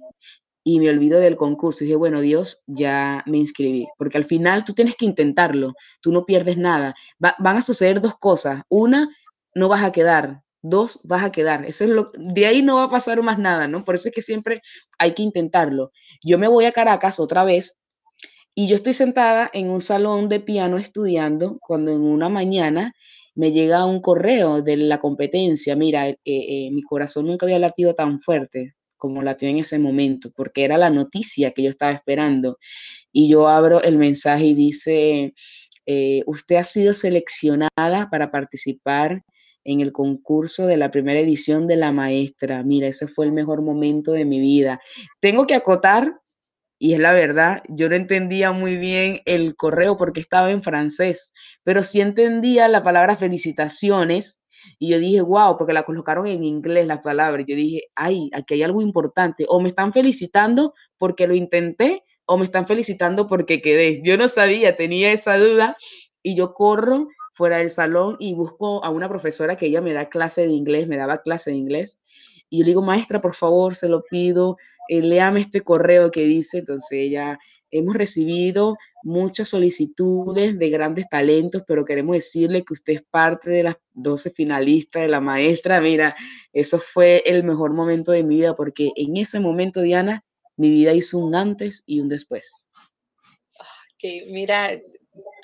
y 0.64 0.80
me 0.80 0.88
olvido 0.88 1.20
del 1.20 1.36
concurso. 1.36 1.84
Y 1.84 1.86
dije, 1.86 1.96
bueno, 1.96 2.20
Dios, 2.22 2.64
ya 2.66 3.22
me 3.26 3.38
inscribí. 3.38 3.86
Porque 3.98 4.16
al 4.16 4.24
final 4.24 4.64
tú 4.64 4.72
tienes 4.72 4.96
que 4.96 5.04
intentarlo, 5.04 5.74
tú 6.00 6.10
no 6.10 6.24
pierdes 6.24 6.56
nada. 6.56 6.94
van 7.18 7.56
a 7.58 7.62
suceder 7.62 8.00
dos 8.00 8.16
cosas. 8.16 8.62
Una, 8.68 9.14
no 9.54 9.68
vas 9.68 9.84
a 9.84 9.92
quedar. 9.92 10.42
Dos, 10.62 11.00
vas 11.04 11.22
a 11.22 11.30
quedar. 11.30 11.66
Eso 11.66 11.84
es 11.84 11.90
lo, 11.90 12.10
de 12.16 12.46
ahí 12.46 12.62
no 12.62 12.76
va 12.76 12.84
a 12.84 12.90
pasar 12.90 13.22
más 13.22 13.38
nada, 13.38 13.68
¿no? 13.68 13.84
Por 13.84 13.96
eso 13.96 14.08
es 14.08 14.14
que 14.14 14.22
siempre 14.22 14.62
hay 14.98 15.12
que 15.12 15.22
intentarlo. 15.22 15.92
Yo 16.22 16.38
me 16.38 16.48
voy 16.48 16.64
a 16.64 16.72
Caracas 16.72 17.20
otra 17.20 17.44
vez 17.44 17.78
y 18.54 18.68
yo 18.68 18.76
estoy 18.76 18.94
sentada 18.94 19.50
en 19.52 19.68
un 19.68 19.82
salón 19.82 20.30
de 20.30 20.40
piano 20.40 20.78
estudiando 20.78 21.58
cuando 21.60 21.92
en 21.92 22.00
una 22.00 22.30
mañana 22.30 22.94
me 23.34 23.52
llega 23.52 23.84
un 23.84 24.00
correo 24.00 24.62
de 24.62 24.78
la 24.78 25.00
competencia. 25.00 25.76
Mira, 25.76 26.08
eh, 26.08 26.18
eh, 26.24 26.70
mi 26.72 26.82
corazón 26.82 27.26
nunca 27.26 27.44
había 27.44 27.58
latido 27.58 27.94
tan 27.94 28.20
fuerte 28.20 28.74
como 29.04 29.22
latió 29.22 29.50
en 29.50 29.58
ese 29.58 29.78
momento, 29.78 30.32
porque 30.34 30.64
era 30.64 30.78
la 30.78 30.88
noticia 30.88 31.50
que 31.50 31.62
yo 31.62 31.68
estaba 31.68 31.92
esperando. 31.92 32.56
Y 33.12 33.28
yo 33.28 33.48
abro 33.48 33.82
el 33.82 33.98
mensaje 33.98 34.46
y 34.46 34.54
dice, 34.54 35.34
eh, 35.84 36.22
usted 36.24 36.56
ha 36.56 36.64
sido 36.64 36.94
seleccionada 36.94 38.08
para 38.10 38.30
participar 38.30 39.22
en 39.62 39.82
el 39.82 39.92
concurso 39.92 40.66
de 40.66 40.78
la 40.78 40.90
primera 40.90 41.20
edición 41.20 41.66
de 41.66 41.76
La 41.76 41.92
Maestra. 41.92 42.62
Mira, 42.62 42.86
ese 42.86 43.06
fue 43.06 43.26
el 43.26 43.32
mejor 43.32 43.60
momento 43.60 44.12
de 44.12 44.24
mi 44.24 44.40
vida. 44.40 44.80
Tengo 45.20 45.46
que 45.46 45.54
acotar 45.54 46.18
y 46.78 46.94
es 46.94 47.00
la 47.00 47.12
verdad, 47.12 47.62
yo 47.68 47.88
no 47.88 47.94
entendía 47.94 48.52
muy 48.52 48.76
bien 48.76 49.20
el 49.26 49.56
correo 49.56 49.96
porque 49.96 50.20
estaba 50.20 50.50
en 50.50 50.62
francés, 50.62 51.32
pero 51.62 51.82
sí 51.82 52.00
entendía 52.00 52.68
la 52.68 52.82
palabra 52.82 53.16
felicitaciones 53.16 54.44
y 54.78 54.90
yo 54.90 54.98
dije, 54.98 55.20
wow, 55.20 55.56
porque 55.56 55.72
la 55.72 55.84
colocaron 55.84 56.26
en 56.26 56.44
inglés 56.44 56.86
las 56.86 57.00
palabras. 57.00 57.44
Yo 57.46 57.56
dije, 57.56 57.82
ay, 57.94 58.30
aquí 58.32 58.54
hay 58.54 58.62
algo 58.62 58.82
importante. 58.82 59.44
O 59.48 59.60
me 59.60 59.68
están 59.68 59.92
felicitando 59.92 60.74
porque 60.98 61.26
lo 61.26 61.34
intenté 61.34 62.02
o 62.26 62.38
me 62.38 62.44
están 62.44 62.66
felicitando 62.66 63.26
porque 63.26 63.60
quedé. 63.60 64.00
Yo 64.02 64.16
no 64.16 64.28
sabía, 64.28 64.76
tenía 64.76 65.12
esa 65.12 65.36
duda 65.36 65.76
y 66.22 66.36
yo 66.36 66.54
corro 66.54 67.08
fuera 67.34 67.58
del 67.58 67.70
salón 67.70 68.16
y 68.18 68.34
busco 68.34 68.84
a 68.84 68.90
una 68.90 69.08
profesora 69.08 69.56
que 69.56 69.66
ella 69.66 69.80
me 69.80 69.92
da 69.92 70.08
clase 70.08 70.42
de 70.42 70.52
inglés, 70.52 70.86
me 70.88 70.96
daba 70.96 71.18
clase 71.18 71.50
de 71.50 71.56
inglés 71.56 72.00
Y 72.48 72.58
yo 72.58 72.64
le 72.64 72.70
digo, 72.70 72.82
maestra, 72.82 73.20
por 73.20 73.34
favor, 73.34 73.74
se 73.74 73.88
lo 73.88 74.04
pido, 74.04 74.56
eh, 74.88 75.00
léame 75.00 75.40
este 75.40 75.62
correo 75.62 76.10
que 76.10 76.24
dice, 76.24 76.58
entonces 76.58 76.92
ella 76.92 77.38
hemos 77.70 77.96
recibido 77.96 78.76
muchas 79.02 79.48
solicitudes 79.48 80.56
de 80.56 80.70
grandes 80.70 81.08
talentos, 81.08 81.62
pero 81.66 81.84
queremos 81.84 82.14
decirle 82.14 82.64
que 82.64 82.72
usted 82.72 82.92
es 82.94 83.02
parte 83.10 83.50
de 83.50 83.64
las 83.64 83.76
12 83.94 84.30
finalistas 84.30 85.02
de 85.02 85.08
la 85.08 85.20
maestra. 85.20 85.80
Mira, 85.80 86.14
eso 86.52 86.78
fue 86.78 87.22
el 87.26 87.42
mejor 87.42 87.72
momento 87.72 88.12
de 88.12 88.22
mi 88.22 88.36
vida 88.36 88.54
porque 88.54 88.92
en 88.94 89.16
ese 89.16 89.40
momento, 89.40 89.80
Diana, 89.80 90.24
mi 90.56 90.70
vida 90.70 90.94
hizo 90.94 91.18
un 91.18 91.34
antes 91.34 91.82
y 91.84 91.98
un 91.98 92.08
después. 92.08 92.52
Que 93.98 94.26
mira, 94.30 94.70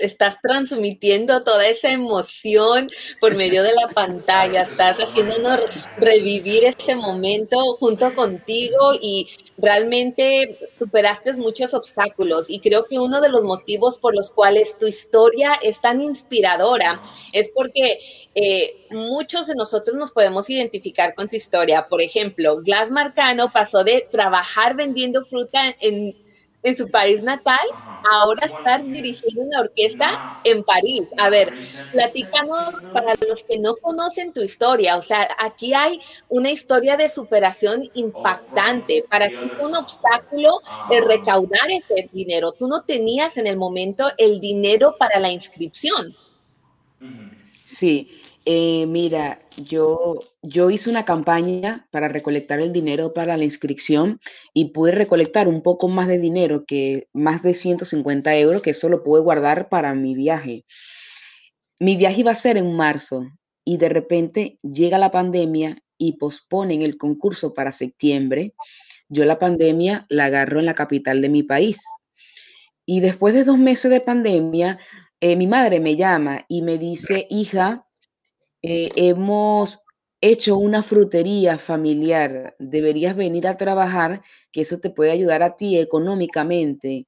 estás 0.00 0.38
transmitiendo 0.40 1.44
toda 1.44 1.66
esa 1.66 1.90
emoción 1.90 2.90
por 3.20 3.36
medio 3.36 3.62
de 3.62 3.74
la 3.74 3.88
pantalla, 3.88 4.62
estás 4.62 4.96
haciéndonos 4.98 5.60
revivir 5.98 6.64
ese 6.64 6.96
momento 6.96 7.76
junto 7.76 8.14
contigo 8.14 8.94
y 9.00 9.28
realmente 9.58 10.58
superaste 10.78 11.34
muchos 11.34 11.74
obstáculos 11.74 12.48
y 12.48 12.60
creo 12.60 12.84
que 12.84 12.98
uno 12.98 13.20
de 13.20 13.28
los 13.28 13.42
motivos 13.42 13.98
por 13.98 14.14
los 14.14 14.32
cuales 14.32 14.78
tu 14.78 14.86
historia 14.86 15.52
es 15.62 15.80
tan 15.80 16.00
inspiradora 16.00 17.02
es 17.32 17.50
porque 17.54 18.00
eh, 18.34 18.86
muchos 18.90 19.48
de 19.48 19.54
nosotros 19.54 19.96
nos 19.96 20.12
podemos 20.12 20.48
identificar 20.48 21.14
con 21.14 21.28
tu 21.28 21.36
historia. 21.36 21.88
Por 21.88 22.00
ejemplo, 22.00 22.62
Glass 22.62 22.90
Marcano 22.90 23.52
pasó 23.52 23.84
de 23.84 24.06
trabajar 24.10 24.76
vendiendo 24.76 25.24
fruta 25.24 25.76
en 25.80 26.16
en 26.62 26.76
su 26.76 26.88
país 26.90 27.22
natal, 27.22 27.66
ahora 28.12 28.46
estar 28.46 28.84
dirigiendo 28.86 29.42
una 29.42 29.60
orquesta 29.60 30.20
en 30.44 30.64
París. 30.64 31.02
A 31.18 31.30
ver, 31.30 31.52
platícanos 31.92 32.74
para 32.92 33.14
los 33.28 33.42
que 33.44 33.58
no 33.58 33.76
conocen 33.76 34.32
tu 34.32 34.42
historia. 34.42 34.96
O 34.96 35.02
sea, 35.02 35.28
aquí 35.38 35.74
hay 35.74 36.00
una 36.28 36.50
historia 36.50 36.96
de 36.96 37.08
superación 37.08 37.88
impactante. 37.94 39.04
Para 39.08 39.28
ti 39.28 39.50
fue 39.56 39.68
un 39.68 39.76
obstáculo 39.76 40.60
el 40.90 41.04
recaudar 41.04 41.70
ese 41.70 42.08
dinero. 42.12 42.52
Tú 42.52 42.68
no 42.68 42.82
tenías 42.82 43.36
en 43.36 43.46
el 43.46 43.56
momento 43.56 44.06
el 44.18 44.40
dinero 44.40 44.96
para 44.98 45.18
la 45.18 45.30
inscripción. 45.30 46.14
Sí, 47.64 48.20
eh, 48.44 48.86
mira, 48.86 49.40
yo, 49.64 50.20
yo 50.42 50.70
hice 50.70 50.90
una 50.90 51.04
campaña 51.04 51.86
para 51.90 52.08
recolectar 52.08 52.60
el 52.60 52.72
dinero 52.72 53.12
para 53.12 53.36
la 53.36 53.44
inscripción 53.44 54.20
y 54.54 54.66
pude 54.66 54.92
recolectar 54.92 55.48
un 55.48 55.62
poco 55.62 55.88
más 55.88 56.08
de 56.08 56.18
dinero, 56.18 56.64
que 56.66 57.08
más 57.12 57.42
de 57.42 57.54
150 57.54 58.36
euros, 58.36 58.62
que 58.62 58.70
eso 58.70 58.88
lo 58.88 59.02
pude 59.02 59.22
guardar 59.22 59.68
para 59.68 59.94
mi 59.94 60.14
viaje. 60.14 60.64
Mi 61.78 61.96
viaje 61.96 62.20
iba 62.20 62.30
a 62.30 62.34
ser 62.34 62.56
en 62.56 62.74
marzo 62.74 63.26
y 63.64 63.76
de 63.76 63.88
repente 63.88 64.58
llega 64.62 64.98
la 64.98 65.10
pandemia 65.10 65.82
y 65.98 66.12
posponen 66.18 66.82
el 66.82 66.96
concurso 66.96 67.54
para 67.54 67.72
septiembre. 67.72 68.54
Yo 69.08 69.24
la 69.24 69.38
pandemia 69.38 70.06
la 70.08 70.26
agarro 70.26 70.60
en 70.60 70.66
la 70.66 70.74
capital 70.74 71.20
de 71.20 71.28
mi 71.28 71.42
país. 71.42 71.84
Y 72.86 73.00
después 73.00 73.34
de 73.34 73.44
dos 73.44 73.58
meses 73.58 73.90
de 73.90 74.00
pandemia, 74.00 74.78
eh, 75.20 75.36
mi 75.36 75.46
madre 75.46 75.80
me 75.80 75.96
llama 75.96 76.46
y 76.48 76.62
me 76.62 76.78
dice, 76.78 77.26
hija, 77.28 77.86
eh, 78.62 78.90
hemos 78.96 79.84
hecho 80.20 80.58
una 80.58 80.82
frutería 80.82 81.58
familiar, 81.58 82.54
deberías 82.58 83.16
venir 83.16 83.46
a 83.48 83.56
trabajar, 83.56 84.22
que 84.52 84.62
eso 84.62 84.78
te 84.78 84.90
puede 84.90 85.12
ayudar 85.12 85.42
a 85.42 85.56
ti 85.56 85.78
económicamente. 85.78 87.06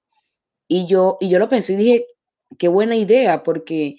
Y 0.69 0.87
yo, 0.87 1.19
y 1.21 1.29
yo 1.31 1.39
lo 1.39 1.49
pensé 1.49 1.75
y 1.75 1.77
dije, 1.77 2.07
qué 2.59 2.69
buena 2.69 2.97
idea, 2.97 3.43
porque 3.43 3.99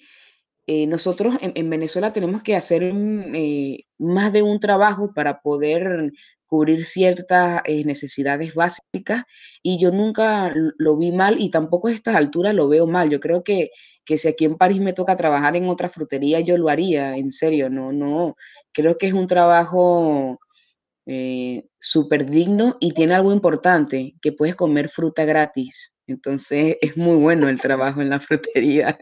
eh, 0.66 0.86
nosotros 0.86 1.36
en, 1.40 1.70
Venezuela 1.70 2.12
tenemos 2.12 2.42
que 2.42 2.56
hacer 2.56 2.82
eh, 2.84 3.84
más 3.98 4.32
de 4.32 4.42
un 4.42 4.60
trabajo 4.60 5.12
para 5.14 5.40
poder 5.42 6.12
cubrir 6.46 6.86
ciertas 6.86 7.62
necesidades 7.84 8.54
básicas 8.54 9.24
y 9.62 9.78
yo 9.78 9.90
nunca 9.90 10.52
lo 10.78 10.96
vi 10.96 11.12
mal 11.12 11.40
y 11.40 11.50
tampoco 11.50 11.88
a 11.88 11.92
estas 11.92 12.16
alturas 12.16 12.54
lo 12.54 12.68
veo 12.68 12.86
mal. 12.86 13.10
Yo 13.10 13.20
creo 13.20 13.44
que 13.44 13.70
que 14.04 14.18
si 14.18 14.28
aquí 14.28 14.44
en 14.44 14.56
París 14.56 14.80
me 14.80 14.92
toca 14.92 15.16
trabajar 15.16 15.56
en 15.56 15.68
otra 15.68 15.88
frutería, 15.88 16.40
yo 16.40 16.56
lo 16.56 16.68
haría, 16.68 17.16
en 17.16 17.32
serio, 17.32 17.70
no, 17.70 17.92
no, 17.92 18.36
creo 18.72 18.98
que 18.98 19.06
es 19.06 19.12
un 19.12 19.26
trabajo 19.26 20.38
eh, 21.06 21.64
súper 21.78 22.30
digno 22.30 22.76
y 22.80 22.92
tiene 22.92 23.14
algo 23.14 23.32
importante, 23.32 24.14
que 24.22 24.32
puedes 24.32 24.56
comer 24.56 24.88
fruta 24.88 25.24
gratis. 25.24 25.94
Entonces 26.06 26.76
es 26.80 26.96
muy 26.96 27.16
bueno 27.16 27.48
el 27.48 27.60
trabajo 27.60 28.00
en 28.00 28.10
la 28.10 28.20
frutería. 28.20 28.98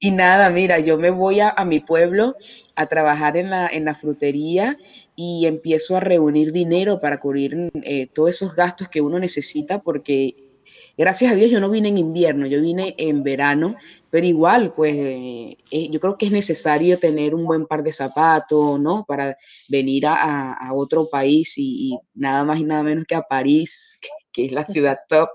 Y 0.00 0.10
nada, 0.10 0.50
mira, 0.50 0.78
yo 0.78 0.98
me 0.98 1.10
voy 1.10 1.40
a, 1.40 1.54
mi 1.64 1.80
pueblo 1.80 2.36
a 2.76 2.86
trabajar 2.86 3.36
en 3.36 3.50
la, 3.50 3.68
en 3.68 3.84
la, 3.84 3.94
frutería 3.94 4.76
y 5.14 5.46
empiezo 5.46 5.96
a 5.96 6.00
reunir 6.00 6.52
dinero 6.52 7.00
para 7.00 7.20
cubrir 7.20 7.70
eh, 7.82 8.08
todos 8.12 8.30
esos 8.30 8.54
gastos 8.54 8.88
que 8.88 9.00
uno 9.00 9.18
necesita 9.18 9.82
porque 9.82 10.51
gracias 10.96 11.32
a 11.32 11.34
Dios 11.34 11.50
yo 11.50 11.60
no 11.60 11.70
vine 11.70 11.88
en 11.88 11.98
invierno, 11.98 12.46
yo 12.46 12.60
vine 12.60 12.94
en 12.98 13.22
verano 13.22 13.76
pero 14.12 14.26
igual, 14.26 14.74
pues 14.76 14.94
eh, 14.94 15.56
eh, 15.70 15.88
yo 15.90 15.98
creo 15.98 16.18
que 16.18 16.26
es 16.26 16.32
necesario 16.32 16.98
tener 16.98 17.34
un 17.34 17.46
buen 17.46 17.64
par 17.64 17.82
de 17.82 17.94
zapatos, 17.94 18.78
¿no? 18.78 19.06
Para 19.08 19.38
venir 19.70 20.04
a, 20.06 20.68
otro 20.74 21.08
país 21.10 21.54
y, 21.56 21.98
nada 22.12 22.44
más 22.44 22.60
y 22.60 22.64
nada 22.64 22.82
menos 22.82 23.06
que 23.06 23.14
a 23.14 23.22
París, 23.22 23.98
que, 24.34 24.44
es 24.44 24.52
la 24.52 24.66
ciudad 24.66 24.98
top 25.08 25.30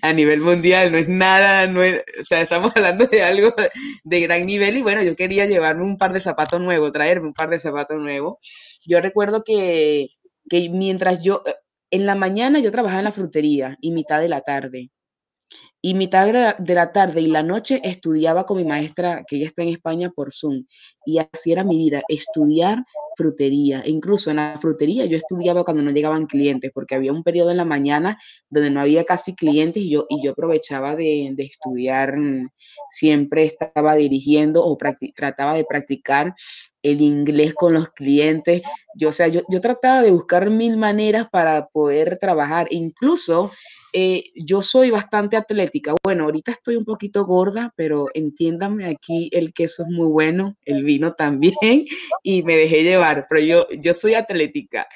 a 0.00 0.12
nivel 0.14 0.40
mundial, 0.40 0.90
no 0.90 0.96
es 0.96 1.06
nada, 1.06 1.66
no 1.66 1.80
o 1.80 2.24
sea, 2.24 2.40
estamos 2.40 2.72
hablando 2.74 3.06
de 3.06 3.22
algo 3.22 3.52
de 4.04 4.20
gran 4.22 4.46
nivel 4.46 4.78
y 4.78 4.82
bueno, 4.82 5.02
yo 5.02 5.16
quería 5.16 5.44
llevarme 5.44 5.84
un 5.84 5.98
par 5.98 6.14
de 6.14 6.20
zapatos 6.20 6.62
nuevos, 6.62 6.92
traerme 6.94 7.26
un 7.28 7.34
par 7.34 7.50
de 7.50 7.58
zapatos 7.58 8.00
nuevos. 8.00 8.36
Yo 8.86 9.02
recuerdo 9.02 9.44
que, 9.44 10.06
que 10.48 10.70
mientras 10.70 11.20
yo, 11.22 11.42
en 11.94 12.06
la 12.06 12.14
mañana 12.14 12.58
yo 12.58 12.70
trabajaba 12.72 13.00
en 13.00 13.04
la 13.04 13.12
frutería 13.12 13.78
y 13.80 13.92
mitad 13.92 14.20
de 14.20 14.28
la 14.28 14.40
tarde 14.40 14.90
y 15.80 15.92
mitad 15.92 16.56
de 16.58 16.74
la, 16.74 16.92
tarde 16.92 17.20
y 17.20 17.26
la 17.26 17.42
noche 17.42 17.78
estudiaba 17.84 18.46
con 18.46 18.56
mi 18.56 18.64
maestra, 18.64 19.22
que 19.28 19.36
ella 19.36 19.48
está 19.48 19.62
en 19.64 19.68
España, 19.68 20.10
por 20.10 20.32
Zoom. 20.32 20.64
Y 21.04 21.18
así 21.18 21.52
era 21.52 21.62
mi 21.62 21.76
vida, 21.76 22.00
estudiar 22.08 22.82
frutería. 23.18 23.82
E 23.82 23.90
incluso 23.90 24.30
en 24.30 24.36
la 24.36 24.56
frutería 24.58 25.04
yo 25.04 25.18
estudiaba 25.18 25.62
cuando 25.62 25.82
no 25.82 25.90
llegaban 25.90 26.24
clientes, 26.24 26.70
porque 26.72 26.94
había 26.94 27.12
un 27.12 27.22
periodo 27.22 27.50
en 27.50 27.58
la 27.58 27.66
mañana 27.66 28.18
donde 28.48 28.70
no 28.70 28.80
había 28.80 29.04
casi 29.04 29.34
clientes 29.34 29.82
y 29.82 29.90
yo, 29.90 30.06
y 30.08 30.24
yo 30.24 30.30
aprovechaba 30.32 30.96
de, 30.96 31.34
estudiar. 31.36 32.14
Siempre 32.88 33.44
estaba 33.44 33.94
dirigiendo 33.94 34.64
o 34.64 34.78
trataba 35.14 35.52
de 35.52 35.66
practicar 35.66 36.34
el 36.84 37.00
inglés 37.00 37.54
con 37.54 37.74
los 37.74 37.90
clientes. 37.90 38.62
Yo, 38.94 39.08
o 39.08 39.12
sea, 39.12 39.26
yo, 39.26 39.40
yo 39.48 39.60
trataba 39.60 40.02
de 40.02 40.12
buscar 40.12 40.50
mil 40.50 40.76
maneras 40.76 41.26
para 41.30 41.66
poder 41.66 42.18
trabajar. 42.20 42.68
Incluso 42.70 43.50
eh, 43.96 44.24
yo 44.34 44.60
soy 44.60 44.90
bastante 44.90 45.36
atlética. 45.36 45.94
Bueno, 46.02 46.24
ahorita 46.24 46.50
estoy 46.50 46.74
un 46.76 46.84
poquito 46.84 47.24
gorda, 47.24 47.72
pero 47.76 48.06
entiéndame, 48.12 48.86
aquí 48.86 49.30
el 49.32 49.54
queso 49.54 49.84
es 49.84 49.88
muy 49.88 50.08
bueno, 50.08 50.56
el 50.64 50.82
vino 50.82 51.14
también, 51.14 51.54
y 52.22 52.42
me 52.42 52.56
dejé 52.56 52.82
llevar, 52.82 53.26
pero 53.30 53.40
yo, 53.40 53.68
yo 53.80 53.94
soy 53.94 54.14
atlética. 54.14 54.86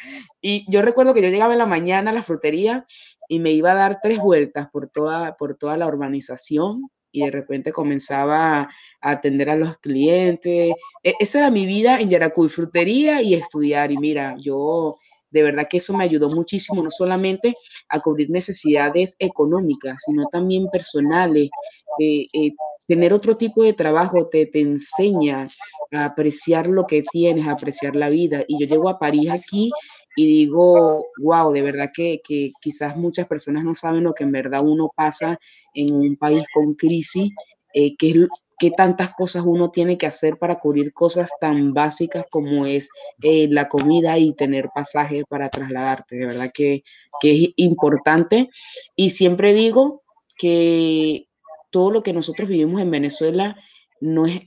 Y 0.41 0.67
yo 0.69 0.83
recuerdo 0.83 1.15
que 1.15 1.23
yo 1.23 1.29
llegaba 1.29 1.55
en 1.55 1.61
la 1.61 1.67
mañana 1.67 2.11
a 2.11 2.15
la 2.15 2.23
frutería 2.23 2.87
y 3.29 3.39
me 3.39 3.53
iba 3.53 3.71
a 3.71 3.77
dar 3.77 4.01
tres 4.03 4.19
vueltas 4.19 4.69
por 4.73 4.89
toda, 4.89 5.37
por 5.37 5.57
toda 5.57 5.77
la 5.77 5.87
urbanización 5.87 6.91
y 7.13 7.25
de 7.25 7.31
repente 7.31 7.73
comenzaba 7.73 8.69
a 9.01 9.11
atender 9.11 9.51
a 9.51 9.57
los 9.57 9.79
clientes. 9.79 10.75
E, 11.03 11.15
esa 11.19 11.39
era 11.39 11.51
mi 11.51 11.67
vida 11.67 12.01
en 12.01 12.11
Yaracuy, 12.11 12.49
frutería 12.49 13.23
y 13.23 13.35
estudiar. 13.35 13.91
Y 13.93 13.99
mira, 13.99 14.37
yo 14.39 14.97
de 15.31 15.43
verdad 15.43 15.69
que 15.69 15.79
eso 15.79 15.97
me 15.97 16.05
ayudó 16.05 16.29
muchísimo, 16.31 16.83
no 16.83 16.91
solamente 16.91 17.55
a 17.89 18.01
cubrir 18.01 18.31
necesidades 18.31 19.17
económicas, 19.19 20.03
sino 20.05 20.25
también 20.31 20.69
personales. 20.71 21.51
Eh, 21.99 22.27
eh, 22.33 22.53
tener 22.87 23.13
otro 23.13 23.37
tipo 23.37 23.63
de 23.63 23.75
trabajo 23.75 24.29
te, 24.29 24.47
te 24.47 24.61
enseña 24.61 25.47
a 25.93 26.05
apreciar 26.07 26.67
lo 26.67 26.87
que 26.87 27.03
tienes, 27.03 27.47
a 27.47 27.53
apreciar 27.53 27.95
la 27.95 28.09
vida. 28.09 28.45
Y 28.49 28.59
yo 28.59 28.67
llego 28.67 28.89
a 28.89 28.99
París 28.99 29.31
aquí 29.31 29.71
y 30.19 30.27
digo, 30.27 31.07
wow, 31.21 31.53
de 31.53 31.63
verdad 31.63 31.91
que, 31.95 32.21
que, 32.27 32.51
quizás 32.61 32.97
muchas 32.97 33.29
personas 33.29 33.63
no 33.63 33.77
saben 33.77 34.03
lo 34.03 34.15
que 34.15 34.25
en 34.25 34.33
verdad 34.33 34.63
uno 34.65 34.91
pasa 34.93 35.39
en 35.73 35.95
un 35.95 36.17
país 36.17 36.43
con 36.53 36.75
crisis, 36.75 37.31
eh, 37.73 37.97
que 37.97 38.27
qué 38.59 38.73
tantas 38.73 39.15
cosas 39.15 39.45
uno 39.47 39.71
tiene 39.71 39.97
que 39.97 40.07
hacer 40.07 40.37
para 40.37 40.59
cubrir 40.59 40.93
cosas 40.93 41.31
tan 41.41 41.73
básicas 41.73 42.25
como 42.33 42.67
es 42.67 42.89
eh, 43.23 43.47
la 43.49 43.69
comida 43.69 44.19
y 44.19 44.35
tener 44.35 44.71
pasaje 44.75 45.23
para 45.29 45.51
trasladarte. 45.51 46.17
De 46.17 46.27
verdad 46.27 46.51
que, 46.53 46.83
es 47.23 47.51
importante. 47.55 48.51
Y 48.97 49.11
siempre 49.11 49.53
digo 49.53 50.03
que 50.37 51.29
todo 51.71 51.93
lo 51.93 52.03
que 52.03 52.13
nosotros 52.13 52.49
vivimos 52.49 52.81
en 52.81 52.91
Venezuela 52.91 53.57
no 54.01 54.27
es, 54.27 54.41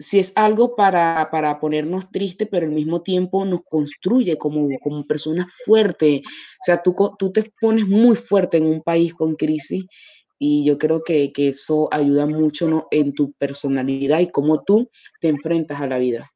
si 0.00 0.18
es 0.18 0.32
algo 0.34 0.74
para, 0.74 1.28
para 1.30 1.60
ponernos 1.60 2.10
tristes, 2.10 2.48
pero 2.50 2.66
al 2.66 2.72
mismo 2.72 3.02
tiempo 3.02 3.44
nos 3.44 3.62
construye 3.62 4.38
como, 4.38 4.66
como 4.80 5.06
personas 5.06 5.46
fuertes. 5.64 6.22
O 6.22 6.64
sea, 6.64 6.82
tú, 6.82 6.94
tú 7.18 7.30
te 7.30 7.52
pones 7.60 7.86
muy 7.86 8.16
fuerte 8.16 8.56
en 8.56 8.66
un 8.66 8.82
país 8.82 9.12
con 9.12 9.36
crisis 9.36 9.84
y 10.38 10.64
yo 10.64 10.78
creo 10.78 11.04
que, 11.04 11.30
eso 11.36 11.88
ayuda 11.92 12.24
mucho 12.24 12.66
¿no? 12.66 12.88
en 12.90 13.12
tu 13.12 13.32
personalidad 13.32 14.20
y 14.20 14.30
cómo 14.30 14.64
tú 14.64 14.90
te 15.20 15.28
enfrentas 15.28 15.80
a 15.80 15.86
la 15.86 15.98
vida. 15.98 16.30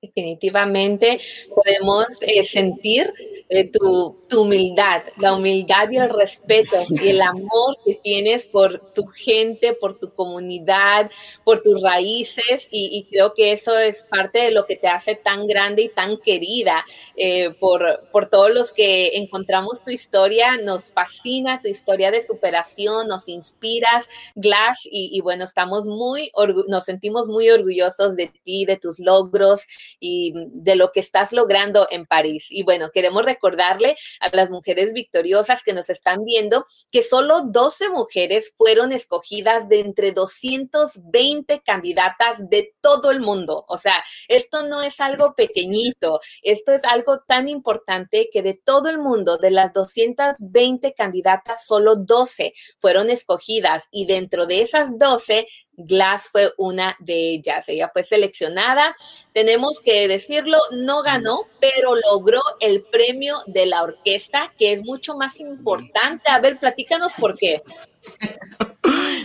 Definitivamente 0.00 1.18
podemos 1.52 2.06
eh, 2.20 2.46
sentir 2.46 3.12
eh, 3.48 3.70
tu, 3.70 4.18
humildad, 4.36 5.02
la 5.18 5.34
humildad 5.34 5.88
y 5.90 5.98
el 5.98 6.10
respeto 6.10 6.76
y 6.88 7.10
el 7.10 7.22
amor 7.22 7.76
que 7.84 7.94
tienes 8.02 8.48
por 8.48 8.92
tu 8.92 9.06
gente, 9.06 9.72
por 9.74 9.98
tu 9.98 10.12
comunidad, 10.12 11.10
por 11.44 11.62
tus 11.62 11.80
raíces. 11.80 12.66
Y, 12.70 13.06
creo 13.08 13.34
que 13.34 13.52
eso 13.52 13.78
es 13.78 14.04
parte 14.10 14.40
de 14.40 14.50
lo 14.50 14.66
que 14.66 14.76
te 14.76 14.88
hace 14.88 15.14
tan 15.14 15.46
grande 15.46 15.82
y 15.82 15.88
tan 15.88 16.18
querida 16.18 16.84
eh, 17.14 17.50
por, 17.60 18.08
por 18.10 18.28
todos 18.28 18.50
los 18.50 18.72
que 18.72 19.16
encontramos 19.16 19.84
tu 19.84 19.90
historia, 19.90 20.56
nos 20.56 20.92
fascina 20.92 21.60
tu 21.62 21.68
historia 21.68 22.10
de 22.10 22.22
superación, 22.22 23.06
nos 23.06 23.28
inspiras, 23.28 24.08
Glass, 24.34 24.80
y, 24.84 25.20
bueno, 25.20 25.44
estamos 25.44 25.84
muy, 25.84 26.32
nos 26.68 26.84
sentimos 26.84 27.28
muy 27.28 27.48
orgullosos 27.50 28.16
de 28.16 28.32
ti, 28.44 28.64
de 28.64 28.76
tus 28.76 28.98
logros 28.98 29.66
y 30.00 30.34
de 30.52 30.76
lo 30.76 30.90
que 30.90 31.00
estás 31.00 31.32
logrando 31.32 31.86
en 31.90 32.06
París. 32.06 32.46
Y 32.50 32.64
bueno, 32.64 32.90
queremos 32.92 33.24
recordarle 33.36 33.96
a 34.20 34.34
las 34.34 34.50
mujeres 34.50 34.92
victoriosas 34.92 35.62
que 35.62 35.72
nos 35.72 35.90
están 35.90 36.24
viendo 36.24 36.66
que 36.90 37.02
solo 37.02 37.42
12 37.42 37.90
mujeres 37.90 38.52
fueron 38.56 38.92
escogidas 38.92 39.68
de 39.68 39.80
entre 39.80 40.12
220 40.12 41.60
candidatas 41.60 42.38
de 42.48 42.74
todo 42.80 43.10
el 43.10 43.20
mundo. 43.20 43.64
O 43.68 43.78
sea, 43.78 44.02
esto 44.28 44.66
no 44.66 44.82
es 44.82 45.00
algo 45.00 45.34
pequeñito, 45.34 46.20
esto 46.42 46.72
es 46.72 46.84
algo 46.84 47.20
tan 47.26 47.48
importante 47.48 48.28
que 48.32 48.42
de 48.42 48.54
todo 48.54 48.88
el 48.88 48.98
mundo, 48.98 49.36
de 49.36 49.50
las 49.50 49.72
220 49.72 50.94
candidatas, 50.94 51.66
solo 51.66 51.96
12 51.96 52.54
fueron 52.78 53.10
escogidas 53.10 53.84
y 53.90 54.06
dentro 54.06 54.46
de 54.46 54.62
esas 54.62 54.98
12 54.98 55.46
Glass 55.76 56.30
fue 56.30 56.52
una 56.56 56.96
de 57.00 57.34
ellas. 57.34 57.68
Ella 57.68 57.90
fue 57.92 58.04
seleccionada. 58.04 58.96
Tenemos 59.32 59.80
que 59.80 60.08
decirlo, 60.08 60.58
no 60.72 61.02
ganó, 61.02 61.46
pero 61.60 61.94
logró 61.94 62.40
el 62.60 62.82
premio 62.82 63.25
de 63.46 63.66
la 63.66 63.82
orquesta, 63.82 64.52
que 64.58 64.72
es 64.72 64.82
mucho 64.82 65.16
más 65.16 65.38
importante. 65.40 66.28
A 66.30 66.40
ver, 66.40 66.58
platícanos 66.58 67.12
por 67.14 67.36
qué. 67.36 67.62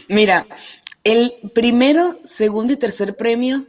Mira, 0.07 0.47
el 1.03 1.33
primero, 1.53 2.19
segundo 2.23 2.73
y 2.73 2.77
tercer 2.77 3.15
premio 3.15 3.63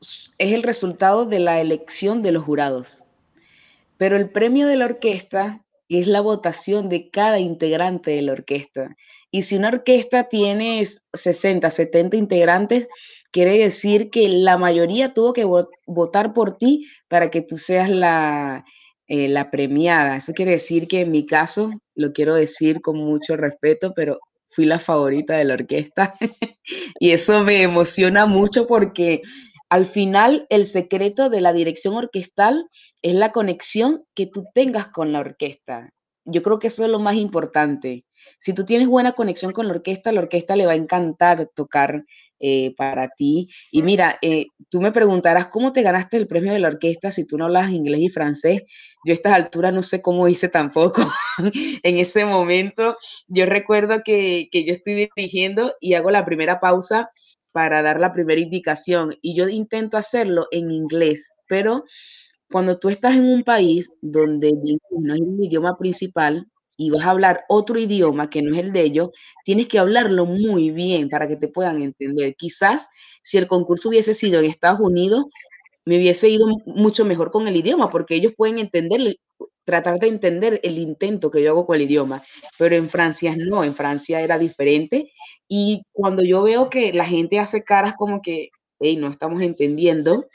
es 0.00 0.52
el 0.52 0.62
resultado 0.62 1.26
de 1.26 1.38
la 1.38 1.60
elección 1.60 2.22
de 2.22 2.32
los 2.32 2.44
jurados. 2.44 3.02
Pero 3.96 4.16
el 4.16 4.30
premio 4.30 4.66
de 4.66 4.76
la 4.76 4.86
orquesta 4.86 5.64
es 5.88 6.06
la 6.06 6.20
votación 6.20 6.88
de 6.88 7.10
cada 7.10 7.38
integrante 7.38 8.10
de 8.12 8.22
la 8.22 8.32
orquesta. 8.32 8.96
Y 9.30 9.42
si 9.42 9.56
una 9.56 9.68
orquesta 9.68 10.28
tiene 10.28 10.84
60, 11.12 11.68
70 11.68 12.16
integrantes, 12.16 12.88
quiere 13.30 13.58
decir 13.58 14.10
que 14.10 14.28
la 14.28 14.56
mayoría 14.56 15.12
tuvo 15.12 15.32
que 15.32 15.44
votar 15.86 16.32
por 16.32 16.56
ti 16.56 16.86
para 17.08 17.30
que 17.30 17.42
tú 17.42 17.58
seas 17.58 17.90
la, 17.90 18.64
eh, 19.16 19.28
la 19.28 19.48
premiada. 19.48 20.16
Eso 20.16 20.32
quiere 20.32 20.50
decir 20.50 20.88
que 20.88 21.02
en 21.02 21.12
mi 21.12 21.24
caso, 21.24 21.70
lo 21.94 22.12
quiero 22.12 22.34
decir 22.34 22.80
con 22.80 22.96
mucho 22.96 23.36
respeto, 23.36 23.92
pero 23.94 24.18
fui 24.50 24.64
la 24.64 24.80
favorita 24.80 25.36
de 25.36 25.44
la 25.44 25.54
orquesta. 25.54 26.14
y 26.98 27.10
eso 27.10 27.44
me 27.44 27.62
emociona 27.62 28.26
mucho 28.26 28.66
porque 28.66 29.22
al 29.68 29.86
final 29.86 30.48
el 30.50 30.66
secreto 30.66 31.30
de 31.30 31.40
la 31.40 31.52
dirección 31.52 31.94
orquestal 31.94 32.68
es 33.02 33.14
la 33.14 33.30
conexión 33.30 34.04
que 34.16 34.26
tú 34.26 34.46
tengas 34.52 34.88
con 34.88 35.12
la 35.12 35.20
orquesta. 35.20 35.90
Yo 36.24 36.42
creo 36.42 36.58
que 36.58 36.66
eso 36.66 36.82
es 36.82 36.90
lo 36.90 36.98
más 36.98 37.14
importante. 37.14 38.04
Si 38.40 38.52
tú 38.52 38.64
tienes 38.64 38.88
buena 38.88 39.12
conexión 39.12 39.52
con 39.52 39.68
la 39.68 39.74
orquesta, 39.74 40.10
la 40.10 40.22
orquesta 40.22 40.56
le 40.56 40.66
va 40.66 40.72
a 40.72 40.76
encantar 40.76 41.48
tocar 41.54 42.04
eh, 42.40 42.74
para 42.76 43.08
ti. 43.08 43.48
Y 43.70 43.82
mira, 43.82 44.18
eh, 44.22 44.46
tú 44.70 44.80
me 44.80 44.92
preguntarás 44.92 45.48
cómo 45.48 45.72
te 45.72 45.82
ganaste 45.82 46.16
el 46.16 46.26
premio 46.26 46.52
de 46.52 46.58
la 46.58 46.68
orquesta 46.68 47.10
si 47.12 47.26
tú 47.26 47.38
no 47.38 47.44
hablas 47.46 47.70
inglés 47.70 48.00
y 48.00 48.08
francés. 48.08 48.62
Yo 49.04 49.12
a 49.12 49.14
estas 49.14 49.34
alturas 49.34 49.72
no 49.74 49.82
sé 49.82 50.02
cómo 50.02 50.28
hice 50.28 50.48
tampoco. 50.48 51.02
en 51.82 51.98
ese 51.98 52.24
momento, 52.24 52.96
yo 53.28 53.46
recuerdo 53.46 54.02
que, 54.04 54.48
que 54.50 54.64
yo 54.64 54.74
estoy 54.74 54.94
dirigiendo 55.16 55.74
y 55.80 55.94
hago 55.94 56.10
la 56.10 56.24
primera 56.24 56.60
pausa 56.60 57.10
para 57.52 57.82
dar 57.82 58.00
la 58.00 58.12
primera 58.12 58.40
indicación 58.40 59.14
y 59.22 59.36
yo 59.36 59.48
intento 59.48 59.96
hacerlo 59.96 60.48
en 60.50 60.72
inglés, 60.72 61.32
pero 61.46 61.84
cuando 62.50 62.78
tú 62.78 62.88
estás 62.88 63.16
en 63.16 63.26
un 63.26 63.44
país 63.44 63.90
donde 64.00 64.52
no 64.90 65.14
es 65.14 65.20
el 65.20 65.44
idioma 65.44 65.76
principal, 65.78 66.46
y 66.76 66.90
vas 66.90 67.04
a 67.04 67.10
hablar 67.10 67.44
otro 67.48 67.78
idioma 67.78 68.30
que 68.30 68.42
no 68.42 68.54
es 68.54 68.60
el 68.60 68.72
de 68.72 68.82
ellos, 68.82 69.10
tienes 69.44 69.68
que 69.68 69.78
hablarlo 69.78 70.26
muy 70.26 70.70
bien 70.70 71.08
para 71.08 71.28
que 71.28 71.36
te 71.36 71.48
puedan 71.48 71.82
entender. 71.82 72.34
Quizás 72.36 72.88
si 73.22 73.38
el 73.38 73.46
concurso 73.46 73.88
hubiese 73.88 74.14
sido 74.14 74.40
en 74.40 74.46
Estados 74.46 74.80
Unidos, 74.80 75.26
me 75.84 75.96
hubiese 75.98 76.28
ido 76.28 76.46
mucho 76.66 77.04
mejor 77.04 77.30
con 77.30 77.46
el 77.48 77.56
idioma, 77.56 77.90
porque 77.90 78.14
ellos 78.14 78.32
pueden 78.36 78.58
entender, 78.58 79.16
tratar 79.64 79.98
de 79.98 80.08
entender 80.08 80.60
el 80.62 80.78
intento 80.78 81.30
que 81.30 81.42
yo 81.42 81.50
hago 81.50 81.66
con 81.66 81.76
el 81.76 81.82
idioma. 81.82 82.22
Pero 82.58 82.76
en 82.76 82.88
Francia 82.88 83.34
no, 83.36 83.64
en 83.64 83.74
Francia 83.74 84.20
era 84.20 84.38
diferente. 84.38 85.12
Y 85.48 85.82
cuando 85.92 86.22
yo 86.22 86.42
veo 86.42 86.70
que 86.70 86.92
la 86.92 87.04
gente 87.06 87.38
hace 87.38 87.64
caras 87.64 87.94
como 87.96 88.22
que, 88.22 88.48
hey, 88.80 88.96
no 88.96 89.08
estamos 89.08 89.42
entendiendo, 89.42 90.26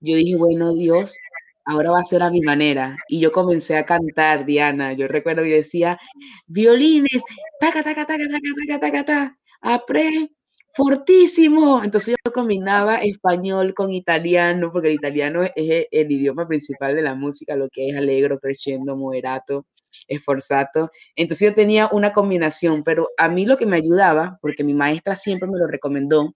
yo 0.00 0.16
dije, 0.16 0.36
bueno, 0.36 0.74
Dios, 0.74 1.16
ahora 1.64 1.90
va 1.92 2.00
a 2.00 2.04
ser 2.04 2.22
a 2.22 2.30
mi 2.30 2.40
manera. 2.40 2.96
Y 3.08 3.20
yo 3.20 3.32
comencé 3.32 3.76
a 3.76 3.86
cantar, 3.86 4.44
Diana. 4.46 4.92
Yo 4.92 5.08
recuerdo 5.08 5.42
que 5.42 5.50
decía, 5.56 5.98
violines, 6.46 7.22
taca, 7.60 7.82
taca, 7.82 8.06
taca, 8.06 8.24
taca, 8.28 8.48
taca, 8.68 8.80
taca, 8.80 9.04
taca, 9.04 9.38
apre, 9.60 10.30
fortísimo. 10.74 11.82
Entonces 11.84 12.16
yo 12.24 12.32
combinaba 12.32 12.96
español 12.98 13.74
con 13.74 13.92
italiano, 13.92 14.70
porque 14.72 14.88
el 14.88 14.94
italiano 14.94 15.42
es 15.44 15.86
el 15.90 16.12
idioma 16.12 16.46
principal 16.48 16.94
de 16.96 17.02
la 17.02 17.14
música, 17.14 17.56
lo 17.56 17.68
que 17.70 17.88
es 17.90 17.96
alegro, 17.96 18.38
crescendo, 18.38 18.96
moderato, 18.96 19.66
esforzato. 20.08 20.90
Entonces 21.16 21.50
yo 21.50 21.54
tenía 21.54 21.88
una 21.92 22.12
combinación, 22.12 22.82
pero 22.84 23.10
a 23.18 23.28
mí 23.28 23.46
lo 23.46 23.56
que 23.56 23.66
me 23.66 23.76
ayudaba, 23.76 24.38
porque 24.42 24.64
mi 24.64 24.74
maestra 24.74 25.16
siempre 25.16 25.48
me 25.48 25.58
lo 25.58 25.66
recomendó, 25.66 26.34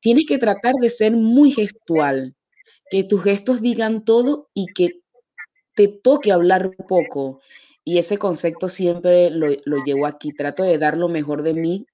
tienes 0.00 0.26
que 0.26 0.38
tratar 0.38 0.74
de 0.80 0.90
ser 0.90 1.12
muy 1.12 1.52
gestual 1.52 2.34
que 2.90 3.04
tus 3.04 3.22
gestos 3.22 3.60
digan 3.60 4.04
todo 4.04 4.48
y 4.54 4.66
que 4.66 5.00
te 5.74 5.88
toque 5.88 6.32
hablar 6.32 6.70
poco. 6.88 7.40
Y 7.84 7.98
ese 7.98 8.18
concepto 8.18 8.68
siempre 8.68 9.30
lo, 9.30 9.48
lo 9.64 9.84
llevo 9.84 10.06
aquí. 10.06 10.32
Trato 10.32 10.62
de 10.62 10.78
dar 10.78 10.96
lo 10.96 11.08
mejor 11.08 11.42
de 11.42 11.54
mí 11.54 11.86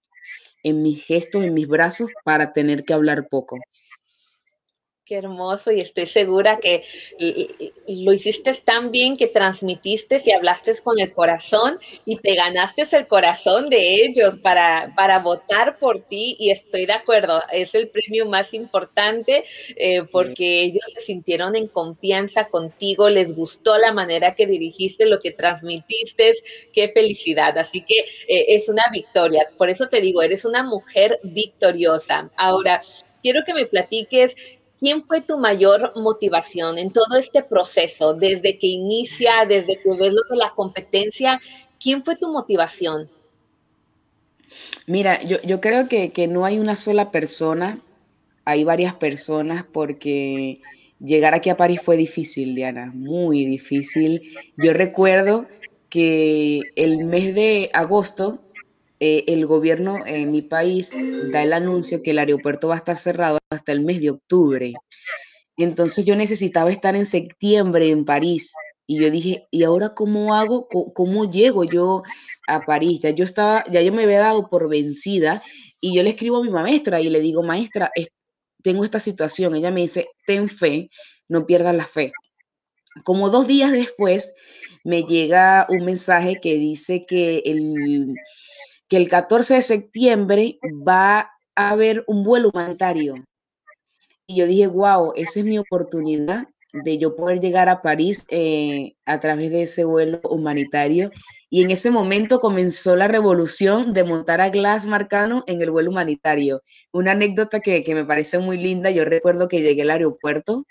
en 0.62 0.82
mis 0.82 1.04
gestos, 1.04 1.44
en 1.44 1.54
mis 1.54 1.68
brazos, 1.68 2.10
para 2.24 2.52
tener 2.52 2.84
que 2.84 2.94
hablar 2.94 3.28
poco. 3.28 3.58
Qué 5.12 5.18
hermoso 5.18 5.70
y 5.72 5.82
estoy 5.82 6.06
segura 6.06 6.58
que 6.58 6.84
lo 7.86 8.14
hiciste 8.14 8.54
tan 8.54 8.90
bien 8.90 9.14
que 9.14 9.26
transmitiste 9.26 10.22
y 10.24 10.30
hablaste 10.30 10.72
con 10.82 10.98
el 10.98 11.12
corazón 11.12 11.78
y 12.06 12.16
te 12.16 12.34
ganaste 12.34 12.86
el 12.92 13.06
corazón 13.06 13.68
de 13.68 14.06
ellos 14.06 14.38
para, 14.38 14.94
para 14.96 15.18
votar 15.18 15.76
por 15.78 16.00
ti 16.00 16.38
y 16.40 16.48
estoy 16.48 16.86
de 16.86 16.94
acuerdo, 16.94 17.42
es 17.52 17.74
el 17.74 17.88
premio 17.88 18.24
más 18.24 18.54
importante 18.54 19.44
eh, 19.76 20.02
porque 20.10 20.62
ellos 20.62 20.84
se 20.94 21.02
sintieron 21.02 21.56
en 21.56 21.68
confianza 21.68 22.46
contigo, 22.46 23.10
les 23.10 23.36
gustó 23.36 23.76
la 23.76 23.92
manera 23.92 24.34
que 24.34 24.46
dirigiste, 24.46 25.04
lo 25.04 25.20
que 25.20 25.32
transmitiste, 25.32 26.36
qué 26.72 26.88
felicidad, 26.88 27.58
así 27.58 27.82
que 27.82 27.98
eh, 28.28 28.56
es 28.56 28.70
una 28.70 28.84
victoria, 28.90 29.46
por 29.58 29.68
eso 29.68 29.90
te 29.90 30.00
digo, 30.00 30.22
eres 30.22 30.46
una 30.46 30.62
mujer 30.62 31.20
victoriosa. 31.22 32.30
Ahora, 32.34 32.80
quiero 33.22 33.42
que 33.44 33.52
me 33.52 33.66
platiques 33.66 34.34
¿Quién 34.82 35.04
fue 35.06 35.20
tu 35.20 35.38
mayor 35.38 35.92
motivación 35.94 36.76
en 36.76 36.90
todo 36.90 37.16
este 37.16 37.44
proceso, 37.44 38.14
desde 38.14 38.58
que 38.58 38.66
inicia, 38.66 39.46
desde 39.48 39.76
que 39.76 39.88
ves 39.90 40.12
lo 40.12 40.22
de 40.28 40.36
la 40.36 40.50
competencia? 40.56 41.40
¿Quién 41.80 42.02
fue 42.04 42.16
tu 42.16 42.32
motivación? 42.32 43.08
Mira, 44.88 45.22
yo, 45.22 45.60
creo 45.60 45.86
que, 45.86 46.10
que, 46.10 46.26
no 46.26 46.44
hay 46.44 46.58
una 46.58 46.74
sola 46.74 47.12
persona, 47.12 47.80
hay 48.44 48.64
varias 48.64 48.92
personas 48.96 49.64
porque 49.72 50.60
llegar 50.98 51.32
aquí 51.32 51.48
a 51.48 51.56
París 51.56 51.80
fue 51.80 51.96
difícil, 51.96 52.56
Diana, 52.56 52.90
muy 52.92 53.46
difícil. 53.46 54.34
Yo 54.56 54.72
recuerdo 54.72 55.46
que 55.90 56.60
el 56.74 57.04
mes 57.04 57.36
de 57.36 57.70
agosto 57.72 58.40
eh, 59.04 59.24
el 59.26 59.46
gobierno 59.46 60.06
en 60.06 60.30
mi 60.30 60.42
país 60.42 60.92
da 61.32 61.42
el 61.42 61.52
anuncio 61.54 62.04
que 62.04 62.12
el 62.12 62.20
aeropuerto 62.20 62.68
va 62.68 62.74
a 62.74 62.78
estar 62.78 62.96
cerrado 62.96 63.40
hasta 63.50 63.72
el 63.72 63.80
mes 63.80 64.00
de 64.00 64.10
octubre. 64.10 64.74
Entonces 65.56 66.04
yo 66.04 66.14
necesitaba 66.14 66.70
estar 66.70 66.94
en 66.94 67.04
septiembre 67.04 67.90
en 67.90 68.04
París. 68.04 68.52
Y 68.86 69.00
yo 69.00 69.10
dije, 69.10 69.48
¿y 69.50 69.64
ahora 69.64 69.92
cómo 69.96 70.36
hago? 70.36 70.68
¿Cómo, 70.68 71.28
llego 71.28 71.64
yo 71.64 72.04
a 72.46 72.60
París? 72.60 73.00
Ya 73.00 73.10
yo 73.10 73.24
estaba, 73.24 73.64
ya 73.72 73.82
yo 73.82 73.92
me 73.92 74.04
había 74.04 74.20
dado 74.20 74.48
por 74.48 74.68
vencida 74.68 75.42
y 75.80 75.96
yo 75.96 76.04
le 76.04 76.10
escribo 76.10 76.36
a 76.36 76.44
mi 76.44 76.50
maestra 76.50 77.00
y 77.00 77.10
le 77.10 77.18
digo, 77.18 77.42
maestra, 77.42 77.90
tengo 78.62 78.84
esta 78.84 79.00
situación. 79.00 79.56
Ella 79.56 79.72
me 79.72 79.80
dice, 79.80 80.10
ten 80.28 80.48
fe, 80.48 80.90
no 81.26 81.44
pierdas 81.44 81.74
la 81.74 81.88
fe. 81.88 82.12
Como 83.02 83.30
dos 83.30 83.48
días 83.48 83.72
después 83.72 84.32
me 84.84 85.02
llega 85.02 85.66
un 85.68 85.84
mensaje 85.84 86.38
que 86.40 86.54
dice 86.54 87.04
que 87.04 87.42
el, 87.44 88.14
que 88.92 88.98
el 88.98 89.08
14 89.08 89.54
de 89.54 89.62
septiembre 89.62 90.58
va 90.86 91.30
a 91.54 91.70
haber 91.70 92.04
un 92.06 92.22
vuelo 92.24 92.50
humanitario. 92.52 93.24
y 94.26 94.36
yo 94.36 94.46
dije, 94.46 94.66
wow, 94.66 95.14
esa 95.16 95.40
es 95.40 95.46
mi 95.46 95.56
oportunidad 95.56 96.46
de 96.74 96.98
yo 96.98 97.16
poder 97.16 97.40
llegar 97.40 97.70
a 97.70 97.80
París 97.80 98.26
eh, 98.28 98.92
a 99.06 99.18
través 99.18 99.50
de 99.50 99.62
ese 99.62 99.86
vuelo 99.86 100.20
humanitario. 100.24 101.10
Y 101.48 101.62
en 101.62 101.70
ese 101.70 101.90
momento 101.90 102.38
comenzó 102.38 102.94
la 102.94 103.08
revolución 103.08 103.94
de 103.94 104.04
montar 104.04 104.42
a 104.42 104.50
Glass 104.50 104.84
Marcano 104.84 105.42
en 105.46 105.62
el 105.62 105.70
vuelo 105.70 105.90
humanitario. 105.90 106.60
Una 106.92 107.12
anécdota 107.12 107.60
que, 107.60 107.84
que 107.84 107.94
me 107.94 108.04
parece 108.04 108.40
muy 108.40 108.58
linda. 108.58 108.90
Yo 108.90 109.06
recuerdo 109.06 109.48
que 109.48 109.62
llegué 109.62 109.80
al 109.80 109.90
aeropuerto 109.90 110.66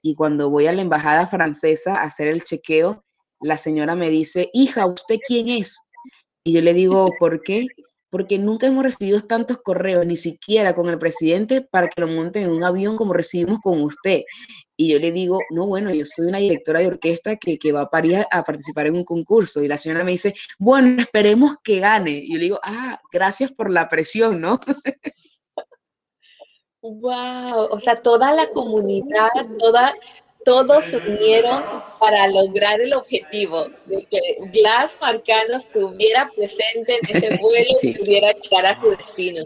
y 0.00 0.14
cuando 0.14 0.48
voy 0.48 0.68
a 0.68 0.72
la 0.72 0.80
embajada 0.80 1.26
francesa 1.26 1.96
a 1.96 2.04
hacer 2.04 2.28
el 2.28 2.44
chequeo, 2.44 3.04
la 3.42 3.58
señora 3.58 3.94
me 3.94 4.08
dice, 4.08 4.48
hija, 4.54 4.86
¿usted 4.86 5.16
quién 5.26 5.50
es? 5.50 5.76
Y 6.48 6.52
yo 6.52 6.62
le 6.62 6.72
digo, 6.72 7.10
¿por 7.18 7.42
qué? 7.42 7.66
Porque 8.08 8.38
nunca 8.38 8.66
hemos 8.66 8.82
recibido 8.82 9.20
tantos 9.20 9.58
correos, 9.58 10.06
ni 10.06 10.16
siquiera 10.16 10.74
con 10.74 10.88
el 10.88 10.98
presidente, 10.98 11.60
para 11.60 11.88
que 11.90 12.00
lo 12.00 12.06
monten 12.06 12.44
en 12.44 12.52
un 12.52 12.64
avión 12.64 12.96
como 12.96 13.12
recibimos 13.12 13.60
con 13.60 13.82
usted. 13.82 14.22
Y 14.74 14.90
yo 14.90 14.98
le 14.98 15.12
digo, 15.12 15.40
no, 15.50 15.66
bueno, 15.66 15.92
yo 15.92 16.06
soy 16.06 16.28
una 16.28 16.38
directora 16.38 16.80
de 16.80 16.86
orquesta 16.86 17.36
que, 17.36 17.58
que 17.58 17.70
va 17.70 17.82
a 17.82 17.90
París 17.90 18.24
a, 18.30 18.44
participar 18.44 18.86
en 18.86 18.96
un 18.96 19.04
concurso. 19.04 19.62
Y 19.62 19.68
la 19.68 19.76
señora 19.76 20.04
me 20.04 20.12
dice, 20.12 20.32
bueno, 20.58 21.02
esperemos 21.02 21.56
que 21.62 21.80
gane. 21.80 22.12
Y 22.12 22.32
yo 22.32 22.38
le 22.38 22.44
digo, 22.44 22.60
ah, 22.62 22.98
gracias 23.12 23.52
por 23.52 23.70
la 23.70 23.90
presión, 23.90 24.40
¿no? 24.40 24.58
Wow, 26.80 27.68
o 27.70 27.78
sea, 27.78 28.00
toda 28.00 28.32
la 28.32 28.48
comunidad, 28.48 29.28
toda, 29.58 29.92
todos 30.48 30.86
se 30.86 30.96
unieron 30.96 31.62
para 32.00 32.26
lograr 32.26 32.80
el 32.80 32.94
objetivo 32.94 33.66
de 33.84 34.06
que 34.10 34.18
Glass 34.50 34.96
Marcano 34.98 35.58
estuviera 35.58 36.30
presente 36.34 36.98
en 37.02 37.16
ese 37.16 37.36
vuelo 37.42 37.68
y 37.82 37.92
pudiera 37.92 38.32
llegar 38.32 38.64
a 38.64 38.80
su 38.80 38.88
destino. 38.88 39.44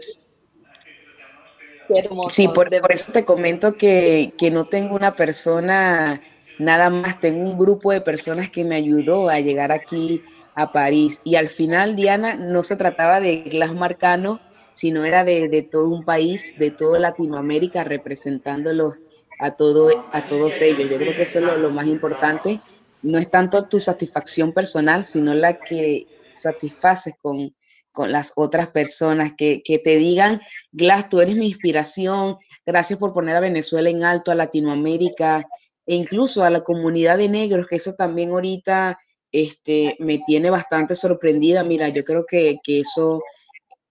Sí, 2.29 2.47
por, 2.47 2.69
eso 2.89 3.11
te 3.11 3.25
comento 3.25 3.73
que, 3.73 4.31
que, 4.37 4.49
no 4.49 4.63
tengo 4.63 4.95
una 4.95 5.17
persona, 5.17 6.21
nada 6.57 6.89
más, 6.89 7.19
tengo 7.19 7.41
un 7.49 7.57
grupo 7.57 7.91
de 7.91 7.99
personas 7.99 8.49
que 8.49 8.63
me 8.63 8.77
ayudó 8.77 9.27
a 9.27 9.41
llegar 9.41 9.73
aquí 9.73 10.23
a 10.55 10.71
París. 10.71 11.19
Y 11.25 11.35
al 11.35 11.49
final, 11.49 11.97
Diana, 11.97 12.35
no 12.35 12.63
se 12.63 12.77
trataba 12.77 13.19
de 13.19 13.41
Glass 13.41 13.73
Marcano, 13.73 14.39
sino 14.73 15.03
era 15.03 15.25
de, 15.25 15.49
de 15.49 15.63
todo 15.63 15.89
un 15.89 16.05
país, 16.05 16.57
de 16.57 16.71
toda 16.71 16.97
Latinoamérica, 16.97 17.83
representándolos 17.83 19.01
a, 19.39 19.51
todo, 19.51 20.07
a 20.11 20.25
todos 20.27 20.61
ellos. 20.61 20.89
Yo 20.89 20.97
creo 20.97 21.15
que 21.15 21.23
eso 21.23 21.39
es 21.39 21.57
lo, 21.57 21.69
más 21.69 21.87
importante. 21.87 22.59
No 23.01 23.17
es 23.17 23.29
tanto 23.29 23.67
tu 23.67 23.79
satisfacción 23.79 24.53
personal, 24.53 25.05
sino 25.05 25.33
la 25.33 25.59
que 25.59 26.07
satisfaces 26.33 27.15
con, 27.21 27.53
con 27.91 28.11
las 28.11 28.33
otras 28.35 28.69
personas, 28.69 29.33
que, 29.37 29.61
que, 29.63 29.79
te 29.79 29.97
digan, 29.97 30.41
Glass, 30.71 31.09
tú 31.09 31.21
eres 31.21 31.35
mi 31.35 31.47
inspiración, 31.47 32.37
gracias 32.65 32.97
por 32.99 33.13
poner 33.13 33.35
a 33.35 33.41
Venezuela 33.41 33.89
en 33.89 34.03
alto, 34.03 34.31
a 34.31 34.35
Latinoamérica 34.35 35.45
e 35.85 35.95
incluso 35.95 36.43
a 36.43 36.49
la 36.49 36.61
comunidad 36.61 37.17
de 37.17 37.29
negros, 37.29 37.67
que 37.67 37.75
eso 37.75 37.93
también 37.93 38.31
ahorita 38.31 38.97
este, 39.31 39.97
me 39.99 40.19
tiene 40.19 40.49
bastante 40.49 40.95
sorprendida. 40.95 41.63
Mira, 41.63 41.89
yo 41.89 42.03
creo 42.05 42.25
que, 42.25 42.57
que 42.63 42.79
eso 42.79 43.21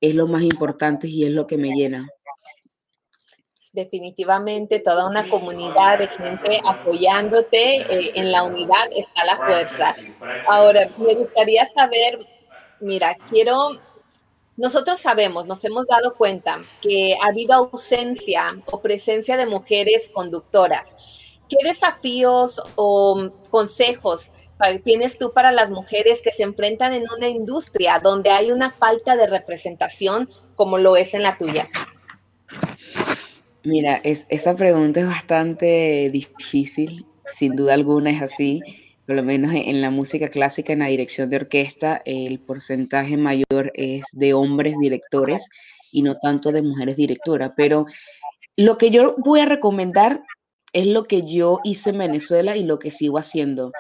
es 0.01 0.15
lo 0.15 0.27
más 0.27 0.43
importante 0.43 1.07
y 1.07 1.25
es 1.25 1.31
lo 1.31 1.47
que 1.47 1.59
me 1.59 1.71
llena. 1.71 2.09
Definitivamente 3.73 4.81
toda 4.81 5.09
una 5.09 5.29
comunidad 5.31 5.99
de 5.99 6.09
gente 6.09 6.61
apoyándote 6.67 7.77
eh, 7.81 8.13
en 8.15 8.31
la 8.31 8.43
unidad 8.43 8.91
está 8.95 9.25
la 9.25 9.37
fuerza. 9.37 9.97
Ahora, 10.47 10.87
me 10.99 11.15
gustaría 11.15 11.67
saber, 11.69 12.19
mira, 12.81 13.17
quiero 13.31 13.71
nosotros 14.57 15.01
sabemos, 15.01 15.47
nos 15.47 15.65
hemos 15.65 15.87
dado 15.87 16.15
cuenta 16.15 16.61
que 16.83 17.17
ha 17.23 17.29
habido 17.29 17.55
ausencia 17.55 18.55
o 18.67 18.83
presencia 18.83 19.39
de 19.39 19.47
mujeres 19.47 20.11
conductoras. 20.13 20.95
¿Qué 21.49 21.57
desafíos 21.65 22.63
o 22.77 23.31
consejos 23.51 24.31
tienes 24.85 25.19
tú 25.19 25.33
para 25.33 25.51
las 25.51 25.71
mujeres 25.71 26.21
que 26.23 26.33
se 26.33 26.45
enfrentan 26.45 26.93
en 26.93 27.05
una 27.11 27.29
industria 27.29 27.99
donde 27.99 28.31
hay 28.31 28.53
una 28.53 28.71
falta 28.71 29.17
de 29.17 29.27
representación 29.27 30.29
como 30.55 30.79
lo 30.79 30.97
es 30.97 31.15
en 31.15 31.23
la 31.23 31.37
tuya? 31.37 31.67
Mira, 33.65 34.01
es, 34.03 34.27
esa 34.29 34.57
pregunta 34.57 35.01
es 35.01 35.07
bastante 35.07 36.11
difícil, 36.13 37.07
sin 37.27 37.55
duda 37.55 37.75
alguna 37.75 38.11
es 38.11 38.23
así 38.23 38.61
por 39.07 39.17
lo 39.17 39.23
menos 39.23 39.53
en 39.55 39.81
la 39.81 39.91
música 39.91 40.29
clásica, 40.29 40.73
en 40.73 40.79
la 40.81 40.87
dirección 40.87 41.29
de 41.29 41.37
orquesta, 41.37 42.03
el 42.05 42.39
porcentaje 42.39 43.17
mayor 43.17 43.73
es 43.75 44.05
de 44.13 44.33
hombres 44.33 44.75
directores 44.79 45.49
y 45.91 46.03
no 46.03 46.17
tanto 46.19 46.53
de 46.53 46.63
mujeres 46.63 46.97
directoras. 46.97 47.53
Pero 47.57 47.87
lo 48.57 48.79
que 48.79 48.91
yo 48.91 49.17
voy 49.19 49.41
a 49.41 49.47
recomendar 49.47 50.23
es 50.73 50.87
lo 50.87 51.05
que 51.05 51.23
yo 51.27 51.61
hice 51.65 51.91
en 51.91 51.99
Venezuela 51.99 52.57
y 52.57 52.65
lo 52.65 52.79
que 52.79 52.91
sigo 52.91 53.19
haciendo. 53.19 53.73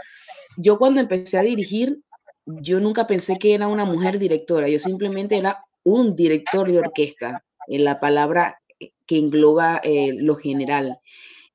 Yo 0.56 0.76
cuando 0.76 1.00
empecé 1.00 1.38
a 1.38 1.42
dirigir, 1.42 2.00
yo 2.44 2.80
nunca 2.80 3.06
pensé 3.06 3.38
que 3.38 3.54
era 3.54 3.68
una 3.68 3.84
mujer 3.84 4.18
directora, 4.18 4.68
yo 4.68 4.78
simplemente 4.78 5.38
era 5.38 5.64
un 5.84 6.16
director 6.16 6.70
de 6.70 6.80
orquesta, 6.80 7.44
en 7.68 7.84
la 7.84 8.00
palabra 8.00 8.60
que 9.06 9.18
engloba 9.18 9.80
eh, 9.84 10.12
lo 10.14 10.36
general. 10.36 10.98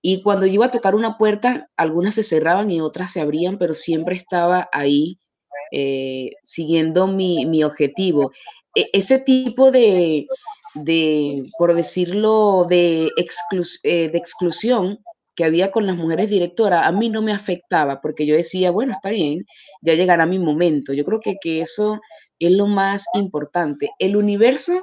Y 0.02 0.22
cuando 0.22 0.46
yo 0.46 0.54
iba 0.54 0.68
a 0.68 0.72
tocar 0.72 0.96
una 0.96 1.18
puerta, 1.18 1.70
algunas 1.76 2.16
se 2.16 2.24
cerraban 2.24 2.70
y 2.72 2.82
otras 2.82 3.12
se 3.12 3.22
abrían, 3.22 3.58
pero 3.58 3.74
siempre 3.74 4.16
estaba 4.16 4.70
ahí 4.72 5.20
eh, 5.72 6.32
siguiendo 6.44 7.08
mi, 7.08 7.46
mi 7.46 7.64
objetivo. 7.64 8.32
E, 8.76 8.90
ese 8.94 9.20
tipo 9.20 9.72
de, 9.72 10.28
de, 10.76 11.44
por 11.58 11.74
decirlo, 11.74 12.66
de, 12.70 13.10
eh, 13.84 14.10
de 14.10 14.18
exclusión 14.18 15.00
que 15.36 15.44
había 15.44 15.72
con 15.72 15.86
las 15.86 15.96
mujeres 15.96 16.30
directoras, 16.30 16.86
a 16.86 16.92
mí 16.92 17.10
no 17.10 17.22
me 17.22 17.32
afectaba, 17.32 18.02
porque 18.02 18.26
yo 18.26 18.36
decía, 18.36 18.72
bueno, 18.72 18.94
está 18.94 19.10
bien, 19.10 19.46
ya 19.82 19.94
llegará 19.94 20.26
mi 20.26 20.40
momento. 20.40 20.94
Yo 20.94 21.06
creo 21.06 21.20
que, 21.20 21.36
que 21.40 21.62
eso 21.62 22.00
es 22.40 22.52
lo 22.52 22.66
más 22.66 23.06
importante. 23.14 23.92
El 24.00 24.16
universo 24.16 24.82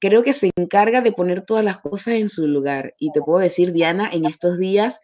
creo 0.00 0.22
que 0.22 0.32
se 0.32 0.50
encarga 0.56 1.00
de 1.00 1.12
poner 1.12 1.44
todas 1.44 1.64
las 1.64 1.78
cosas 1.78 2.14
en 2.14 2.28
su 2.28 2.46
lugar. 2.46 2.94
Y 2.98 3.12
te 3.12 3.20
puedo 3.20 3.38
decir, 3.38 3.72
Diana, 3.72 4.10
en 4.12 4.26
estos 4.26 4.58
días 4.58 5.00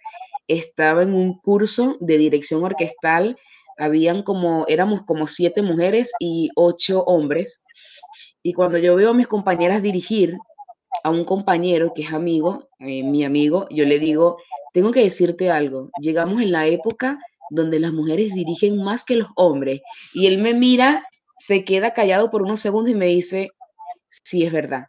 estaba 0.49 1.03
en 1.03 1.15
un 1.15 1.39
curso 1.39 1.97
de 2.01 2.19
dirección 2.19 2.65
orquestal, 2.65 3.37
habían 3.79 4.23
como, 4.23 4.67
éramos 4.69 5.03
como 5.03 5.27
siete 5.27 5.63
mujeres 5.63 6.13
y 6.21 6.51
ocho 6.57 7.03
hombres. 7.05 7.63
Y 8.43 8.53
cuando 8.53 8.79
yo 8.79 8.97
veo 8.97 9.11
a 9.11 9.15
mis 9.15 9.29
compañeras 9.29 9.83
dirigir 9.83 10.37
a 11.05 11.11
un 11.11 11.25
compañero 11.25 11.93
que 11.95 12.03
es 12.03 12.13
amigo, 12.13 12.69
eh, 12.81 13.03
mi 13.03 13.25
amigo, 13.25 13.67
yo 13.71 13.85
le 13.85 13.99
digo, 13.99 14.37
tengo 14.73 14.91
que 14.91 15.01
decirte 15.01 15.51
algo, 15.51 15.91
llegamos 16.01 16.41
en 16.43 16.53
la 16.53 16.67
época 16.67 17.19
donde 17.51 17.79
las 17.79 17.93
mujeres 17.93 18.33
dirigen 18.35 18.83
más 18.83 19.05
que 19.05 19.17
los 19.17 19.29
hombres. 19.37 19.83
Y 20.15 20.27
él 20.27 20.39
me 20.39 20.55
mira, 20.55 21.07
se 21.37 21.65
queda 21.65 21.93
callado 21.93 22.31
por 22.31 22.43
unos 22.43 22.61
segundos 22.61 22.93
y 22.93 22.95
me 22.95 23.07
dice, 23.07 23.51
sí 24.25 24.45
es 24.45 24.53
verdad. 24.53 24.87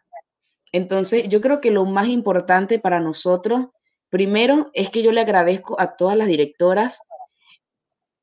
Entonces, 0.72 1.28
yo 1.28 1.40
creo 1.40 1.60
que 1.60 1.70
lo 1.70 1.84
más 1.84 2.08
importante 2.08 2.78
para 2.78 3.00
nosotros, 3.00 3.66
primero, 4.10 4.70
es 4.74 4.90
que 4.90 5.02
yo 5.02 5.12
le 5.12 5.20
agradezco 5.20 5.80
a 5.80 5.96
todas 5.96 6.16
las 6.16 6.26
directoras 6.26 7.00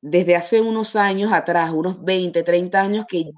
desde 0.01 0.35
hace 0.35 0.61
unos 0.61 0.95
años 0.95 1.31
atrás, 1.31 1.71
unos 1.71 2.03
20, 2.03 2.43
30 2.43 2.81
años, 2.81 3.05
que 3.07 3.31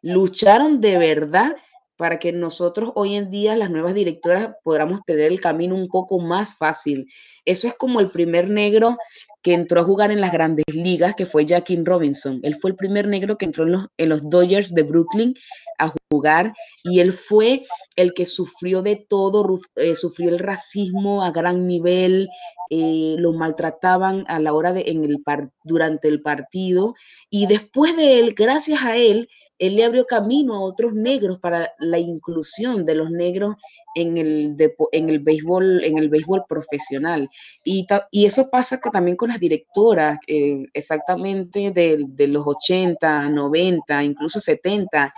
lucharon 0.00 0.80
de 0.80 0.96
verdad 0.98 1.56
para 1.96 2.18
que 2.18 2.32
nosotros 2.32 2.92
hoy 2.94 3.16
en 3.16 3.30
día, 3.30 3.56
las 3.56 3.70
nuevas 3.70 3.94
directoras, 3.94 4.54
podamos 4.62 5.02
tener 5.04 5.30
el 5.30 5.40
camino 5.40 5.74
un 5.74 5.88
poco 5.88 6.18
más 6.18 6.56
fácil. 6.56 7.08
Eso 7.44 7.68
es 7.68 7.74
como 7.74 8.00
el 8.00 8.10
primer 8.10 8.48
negro 8.48 8.96
que 9.44 9.52
entró 9.52 9.78
a 9.78 9.84
jugar 9.84 10.10
en 10.10 10.22
las 10.22 10.32
grandes 10.32 10.64
ligas, 10.72 11.14
que 11.14 11.26
fue 11.26 11.44
Jackie 11.44 11.78
Robinson. 11.84 12.40
Él 12.42 12.56
fue 12.56 12.70
el 12.70 12.76
primer 12.76 13.06
negro 13.06 13.36
que 13.36 13.44
entró 13.44 13.64
en 13.98 14.08
los, 14.08 14.30
Dodgers 14.30 14.74
de 14.74 14.82
Brooklyn 14.82 15.34
a 15.78 15.92
jugar 16.10 16.54
y 16.82 17.00
él 17.00 17.12
fue 17.12 17.62
el 17.94 18.14
que 18.14 18.24
sufrió 18.24 18.80
de 18.80 18.96
todo, 18.96 19.60
eh, 19.76 19.96
sufrió 19.96 20.30
el 20.30 20.38
racismo 20.38 21.22
a 21.22 21.30
gran 21.30 21.66
nivel, 21.66 22.30
eh, 22.70 23.16
lo 23.18 23.34
maltrataban 23.34 24.24
a 24.28 24.40
la 24.40 24.54
hora 24.54 24.72
de, 24.72 24.84
en 24.86 25.04
el 25.04 25.22
durante 25.62 26.08
el 26.08 26.22
partido 26.22 26.94
y 27.28 27.46
después 27.46 27.94
de 27.96 28.20
él, 28.20 28.34
gracias 28.34 28.82
a 28.82 28.96
él, 28.96 29.28
él 29.66 29.76
le 29.76 29.84
abrió 29.84 30.04
camino 30.04 30.54
a 30.54 30.60
otros 30.60 30.94
negros 30.94 31.38
para 31.40 31.72
la 31.78 31.98
inclusión 31.98 32.84
de 32.84 32.94
los 32.94 33.10
negros 33.10 33.56
en 33.94 34.16
el, 34.16 34.56
en 34.92 35.08
el, 35.08 35.20
béisbol, 35.20 35.84
en 35.84 35.98
el 35.98 36.08
béisbol 36.08 36.44
profesional. 36.48 37.30
Y, 37.64 37.86
y 38.10 38.26
eso 38.26 38.48
pasa 38.50 38.80
también 38.92 39.16
con 39.16 39.30
las 39.30 39.40
directoras, 39.40 40.18
eh, 40.26 40.64
exactamente 40.72 41.70
de, 41.70 42.04
de, 42.06 42.26
los 42.28 42.44
80, 42.46 43.28
90, 43.28 44.02
incluso 44.02 44.40
70, 44.40 45.14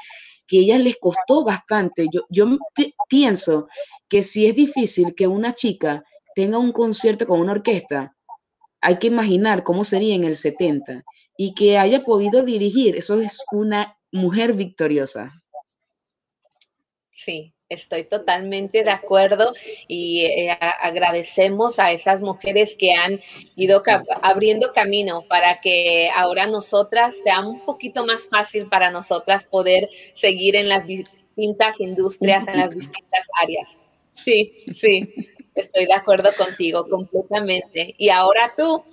que 0.47 0.59
a 0.59 0.63
ellas 0.63 0.81
les 0.81 0.97
costó 0.97 1.45
bastante. 1.45 2.07
Yo, 2.13 2.23
yo 2.29 2.47
pienso 3.09 3.69
que 4.09 4.23
si 4.23 4.47
es 4.47 4.55
difícil 4.55 5.15
que 5.15 5.27
una 5.27 5.55
chica 5.55 6.05
tenga 6.35 6.59
un 6.59 6.73
concierto 6.73 7.27
con 7.27 7.41
una 7.41 7.53
orquesta, 7.53 8.15
hay 8.81 8.99
que 8.99 9.09
imaginar 9.09 9.65
cómo 9.65 9.85
sería 9.85 10.15
en 10.15 10.25
el 10.25 10.37
70 10.37 11.03
y 11.37 11.55
que 11.55 11.79
haya 11.79 12.05
podido 12.05 12.45
dirigir, 12.45 12.97
eso 12.97 13.21
es 13.21 13.43
una 13.51 13.97
mujer 14.13 14.55
victoriosa. 14.55 15.43
Sí, 17.13 17.55
Estoy 17.69 18.05
totalmente 18.05 18.85
de 18.85 18.91
acuerdo 18.91 19.53
y 19.89 20.21
eh, 20.21 20.57
agradecemos 20.81 21.81
a 21.81 21.91
esas 21.91 22.21
mujeres 22.21 22.77
que 22.79 22.93
han 22.93 23.21
ido 23.57 23.83
abriendo 24.23 24.73
camino 24.73 25.25
para 25.29 25.61
que 25.61 26.09
ahora 26.15 26.47
nosotras 26.47 27.17
sea 27.25 27.41
un 27.41 27.65
poquito 27.65 28.07
más 28.07 28.29
fácil 28.29 28.69
para 28.69 28.93
nosotras 28.93 29.47
poder 29.47 29.89
seguir 30.15 30.55
en 30.55 30.69
las 30.69 30.87
distintas 30.87 31.81
industrias, 31.81 32.47
en 32.47 32.61
las 32.61 32.73
distintas 32.73 33.27
áreas. 33.43 33.83
Sí, 34.25 34.53
sí, 34.73 35.13
estoy 35.57 35.87
de 35.87 35.95
acuerdo 35.95 36.31
contigo 36.39 36.89
completamente. 36.89 37.97
Y 37.99 38.11
ahora 38.11 38.53
tú, 38.57 38.85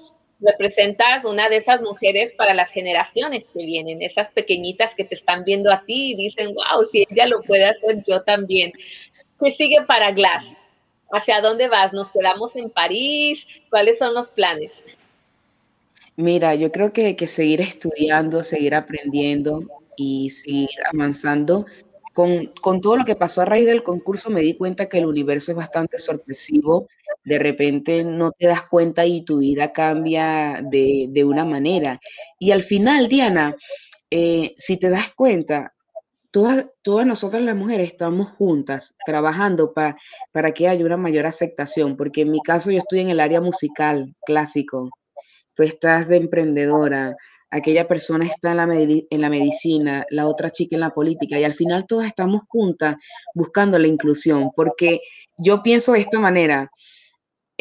representas 0.46 1.26
una 1.26 1.50
de 1.50 1.58
esas 1.58 1.82
mujeres 1.82 2.34
para 2.34 2.54
las 2.54 2.70
generaciones 2.70 3.46
que 3.54 3.66
vienen, 3.66 4.02
esas 4.02 4.30
pequeñitas 4.32 4.94
que 4.96 5.04
te 5.04 5.16
están 5.16 5.44
viendo 5.44 5.72
a 5.72 5.84
ti 5.86 6.12
y 6.12 6.16
dicen, 6.16 6.54
wow, 6.54 6.88
si 6.92 7.06
ella 7.10 7.28
lo 7.28 7.42
puede 7.42 7.66
hacer, 7.66 8.04
yo 8.06 8.22
también. 8.22 8.74
¿Qué 9.40 9.52
sigue 9.52 9.82
para 9.88 10.12
Glass? 10.12 10.54
¿Hacia 11.12 11.42
dónde 11.42 11.68
vas? 11.68 11.94
¿Nos 11.94 12.12
quedamos 12.12 12.56
en 12.56 12.70
París? 12.70 13.48
¿Cuáles 13.70 13.98
son 14.00 14.14
los 14.14 14.32
planes? 14.32 14.72
Mira, 16.16 16.56
yo 16.56 16.72
creo 16.72 16.94
que, 16.94 17.16
que 17.16 17.28
seguir 17.28 17.62
estudiando, 17.62 18.44
seguir 18.44 18.76
aprendiendo 18.76 19.64
y 19.96 20.30
seguir 20.30 20.70
avanzando 20.92 21.66
con, 22.14 22.48
con, 22.62 22.80
todo 22.80 22.98
lo 22.98 23.06
que 23.06 23.16
pasó 23.16 23.42
a 23.42 23.46
raíz 23.46 23.66
del 23.66 23.82
concurso 23.82 24.30
me 24.30 24.42
di 24.42 24.54
cuenta 24.54 24.88
que 24.88 25.00
el 25.00 25.08
universo 25.08 25.52
es 25.52 25.58
bastante 25.58 25.98
sorpresivo. 25.98 26.88
De 27.24 27.40
repente 27.40 28.04
no 28.04 28.32
te 28.32 28.48
das 28.48 28.64
cuenta 28.68 29.06
y 29.06 29.24
tu 29.26 29.40
vida 29.40 29.72
cambia 29.72 30.62
de, 30.64 31.08
de 31.10 31.24
una 31.26 31.46
manera. 31.46 32.00
Y 32.40 32.52
al 32.52 32.64
final, 32.64 33.08
Diana, 33.08 33.56
eh, 34.12 34.54
si 34.58 34.78
te 34.78 34.90
das 34.90 35.12
cuenta, 35.16 35.74
todas, 36.32 36.66
todas 36.82 37.06
nosotras 37.06 37.44
las 37.44 37.56
mujeres 37.56 37.92
estamos 37.92 38.32
juntas 38.32 38.96
trabajando 39.06 39.74
para 39.74 40.52
que 40.54 40.68
haya 40.68 40.86
una 40.86 40.98
mayor 40.98 41.26
aceptación, 41.28 41.96
porque 41.96 42.22
en 42.22 42.32
mi 42.32 42.40
caso 42.42 42.72
yo 42.72 42.80
estoy 42.80 43.00
en 43.02 43.10
el 43.10 43.20
área 43.20 43.40
musical 43.40 44.16
clásico, 44.26 44.90
tú 45.54 45.64
estás 45.64 46.08
de 46.08 46.18
emprendedora, 46.18 47.16
aquella 47.52 47.88
persona 47.88 48.26
está 48.26 48.52
en 48.52 48.58
la, 48.58 48.68
en 48.74 49.22
la 49.22 49.30
medicina, 49.30 50.06
la 50.10 50.28
otra 50.28 50.50
chica 50.50 50.76
en 50.76 50.82
la 50.82 50.90
política, 50.90 51.40
y 51.40 51.44
al 51.44 51.54
final 51.54 51.86
todas 51.88 52.08
estamos 52.08 52.42
juntas 52.48 52.96
buscando 53.36 53.78
la 53.78 53.88
inclusión, 53.88 54.50
porque 54.56 55.02
yo 55.38 55.62
pienso 55.62 55.94
de 55.94 56.00
esta 56.00 56.20
manera. 56.20 56.72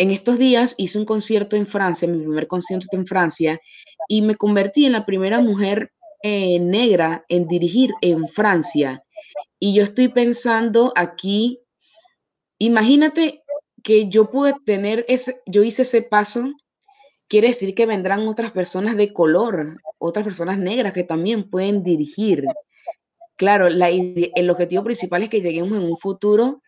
En 0.03 0.11
estos 0.11 0.37
días 0.37 0.75
hice 0.79 0.99
un 0.99 1.05
concierto 1.05 1.55
en 1.55 1.65
Francia, 1.65 2.09
mi 2.09 2.19
primer 2.19 2.49
concierto 2.49 2.97
en 2.97 3.07
Francia, 3.07 3.61
y 4.09 4.23
me 4.23 4.35
convertí 4.35 4.85
en 4.85 4.91
la 4.91 5.07
primera 5.07 5.41
mujer 5.41 5.93
eh, 6.25 6.59
negra 6.59 7.25
en 7.29 7.47
dirigir 7.47 7.93
en 8.01 8.27
Francia. 8.27 9.05
Y 9.61 9.75
yo 9.75 9.85
estoy 9.85 10.09
pensando 10.09 10.93
aquí, 10.97 11.61
imagínate 12.59 13.45
que 13.85 14.09
yo 14.09 14.29
pude 14.29 14.57
tener 14.67 15.05
ese, 15.07 15.41
yo 15.47 15.63
hice 15.63 15.83
ese 15.83 16.03
paso 16.03 16.51
quiere 17.29 17.49
decir 17.49 17.73
que 17.73 17.87
vendrán 17.87 18.27
otras 18.27 18.51
personas 18.51 18.97
de 18.97 19.13
color, 19.13 19.81
otras 19.99 20.25
personas 20.25 20.59
negras 20.59 20.95
que 20.95 21.05
también 21.05 21.49
pueden 21.49 21.85
dirigir. 21.85 22.45
Claro, 23.37 23.69
el 23.69 24.51
objetivo 24.51 24.83
principal 24.83 25.23
es 25.23 25.31
que 25.31 25.43
lleguemos 25.43 25.79
en 25.81 25.85
un 25.85 25.97
futuro 25.97 26.61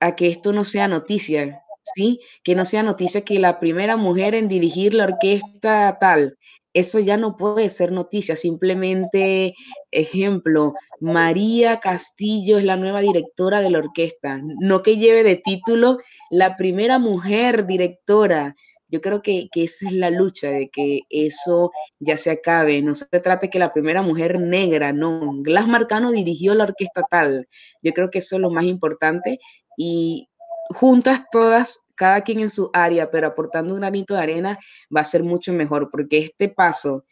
a 0.00 0.16
que 0.16 0.28
esto 0.28 0.54
no 0.54 0.64
sea 0.64 0.88
noticia, 0.88 1.61
¿sí? 1.94 2.20
Que 2.42 2.54
no 2.54 2.64
sea 2.64 2.82
noticia 2.82 3.22
que 3.24 3.38
la 3.38 3.60
primera 3.60 3.96
mujer 3.96 4.34
en 4.34 4.48
dirigir 4.48 4.94
la 4.94 5.04
orquesta 5.04 5.98
tal, 6.00 6.38
eso 6.74 7.00
ya 7.00 7.16
no 7.18 7.36
puede 7.36 7.68
ser 7.68 7.92
noticia, 7.92 8.34
simplemente, 8.34 9.54
ejemplo, 9.90 10.74
María 11.00 11.80
Castillo 11.80 12.58
es 12.58 12.64
la 12.64 12.76
nueva 12.76 13.00
directora 13.00 13.60
de 13.60 13.70
la 13.70 13.78
orquesta, 13.80 14.40
no 14.42 14.82
que 14.82 14.96
lleve 14.96 15.22
de 15.22 15.36
título 15.36 15.98
la 16.30 16.56
primera 16.56 16.98
mujer 16.98 17.66
directora, 17.66 18.56
yo 18.92 19.00
creo 19.00 19.22
que, 19.22 19.48
esa 19.54 19.86
es 19.86 19.92
la 19.94 20.10
lucha, 20.10 20.50
de 20.50 20.68
que 20.68 21.00
eso 21.08 21.72
ya 21.98 22.18
se 22.18 22.30
acabe. 22.30 22.82
No 22.82 22.94
se 22.94 23.06
trata 23.06 23.46
de 23.46 23.50
que 23.50 23.58
la 23.58 23.72
primera 23.72 24.02
mujer 24.02 24.38
negra, 24.38 24.92
no. 24.92 25.32
Glass 25.42 25.66
Marcano 25.66 26.10
dirigió 26.12 26.54
la 26.54 26.64
orquesta 26.64 27.02
tal. 27.10 27.48
Yo 27.82 27.94
creo 27.94 28.10
que 28.10 28.18
eso 28.18 28.36
es 28.36 28.42
lo 28.42 28.50
más 28.50 28.64
importante. 28.64 29.38
Y 29.78 30.28
juntas 30.72 31.22
todas, 31.30 31.86
cada 31.94 32.22
quien 32.22 32.40
en 32.40 32.50
su 32.50 32.70
área, 32.72 33.10
pero 33.10 33.28
aportando 33.28 33.74
un 33.74 33.80
granito 33.80 34.14
de 34.14 34.20
arena, 34.20 34.58
va 34.94 35.02
a 35.02 35.04
ser 35.04 35.22
mucho 35.22 35.52
mejor, 35.52 35.90
porque 35.90 36.18
este 36.18 36.48
paso 36.48 37.04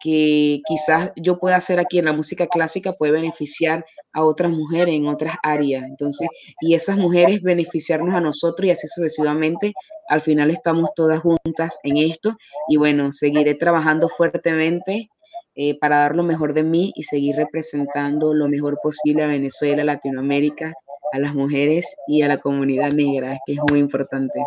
que 0.00 0.60
quizás 0.66 1.10
yo 1.16 1.38
pueda 1.38 1.56
hacer 1.56 1.78
aquí 1.78 1.98
en 1.98 2.04
la 2.04 2.12
música 2.12 2.46
clásica 2.46 2.92
puede 2.92 3.12
beneficiar 3.12 3.84
a 4.12 4.24
otras 4.24 4.50
mujeres 4.50 4.94
en 4.94 5.06
otras 5.06 5.36
áreas. 5.42 5.84
Entonces, 5.84 6.28
y 6.60 6.74
esas 6.74 6.96
mujeres 6.96 7.42
beneficiarnos 7.42 8.14
a 8.14 8.20
nosotros 8.20 8.66
y 8.66 8.70
así 8.70 8.86
sucesivamente. 8.88 9.72
Al 10.08 10.20
final 10.22 10.50
estamos 10.50 10.90
todas 10.94 11.20
juntas 11.20 11.78
en 11.82 11.96
esto 11.96 12.36
y 12.68 12.76
bueno, 12.76 13.12
seguiré 13.12 13.54
trabajando 13.54 14.08
fuertemente 14.08 15.10
eh, 15.54 15.78
para 15.78 15.98
dar 15.98 16.14
lo 16.14 16.22
mejor 16.22 16.54
de 16.54 16.62
mí 16.62 16.92
y 16.94 17.04
seguir 17.04 17.36
representando 17.36 18.34
lo 18.34 18.48
mejor 18.48 18.78
posible 18.82 19.22
a 19.24 19.26
Venezuela, 19.26 19.84
Latinoamérica, 19.84 20.72
a 21.12 21.18
las 21.18 21.34
mujeres 21.34 21.96
y 22.06 22.22
a 22.22 22.28
la 22.28 22.38
comunidad 22.38 22.92
negra, 22.92 23.38
que 23.46 23.54
es 23.54 23.58
muy 23.70 23.80
importante. 23.80 24.40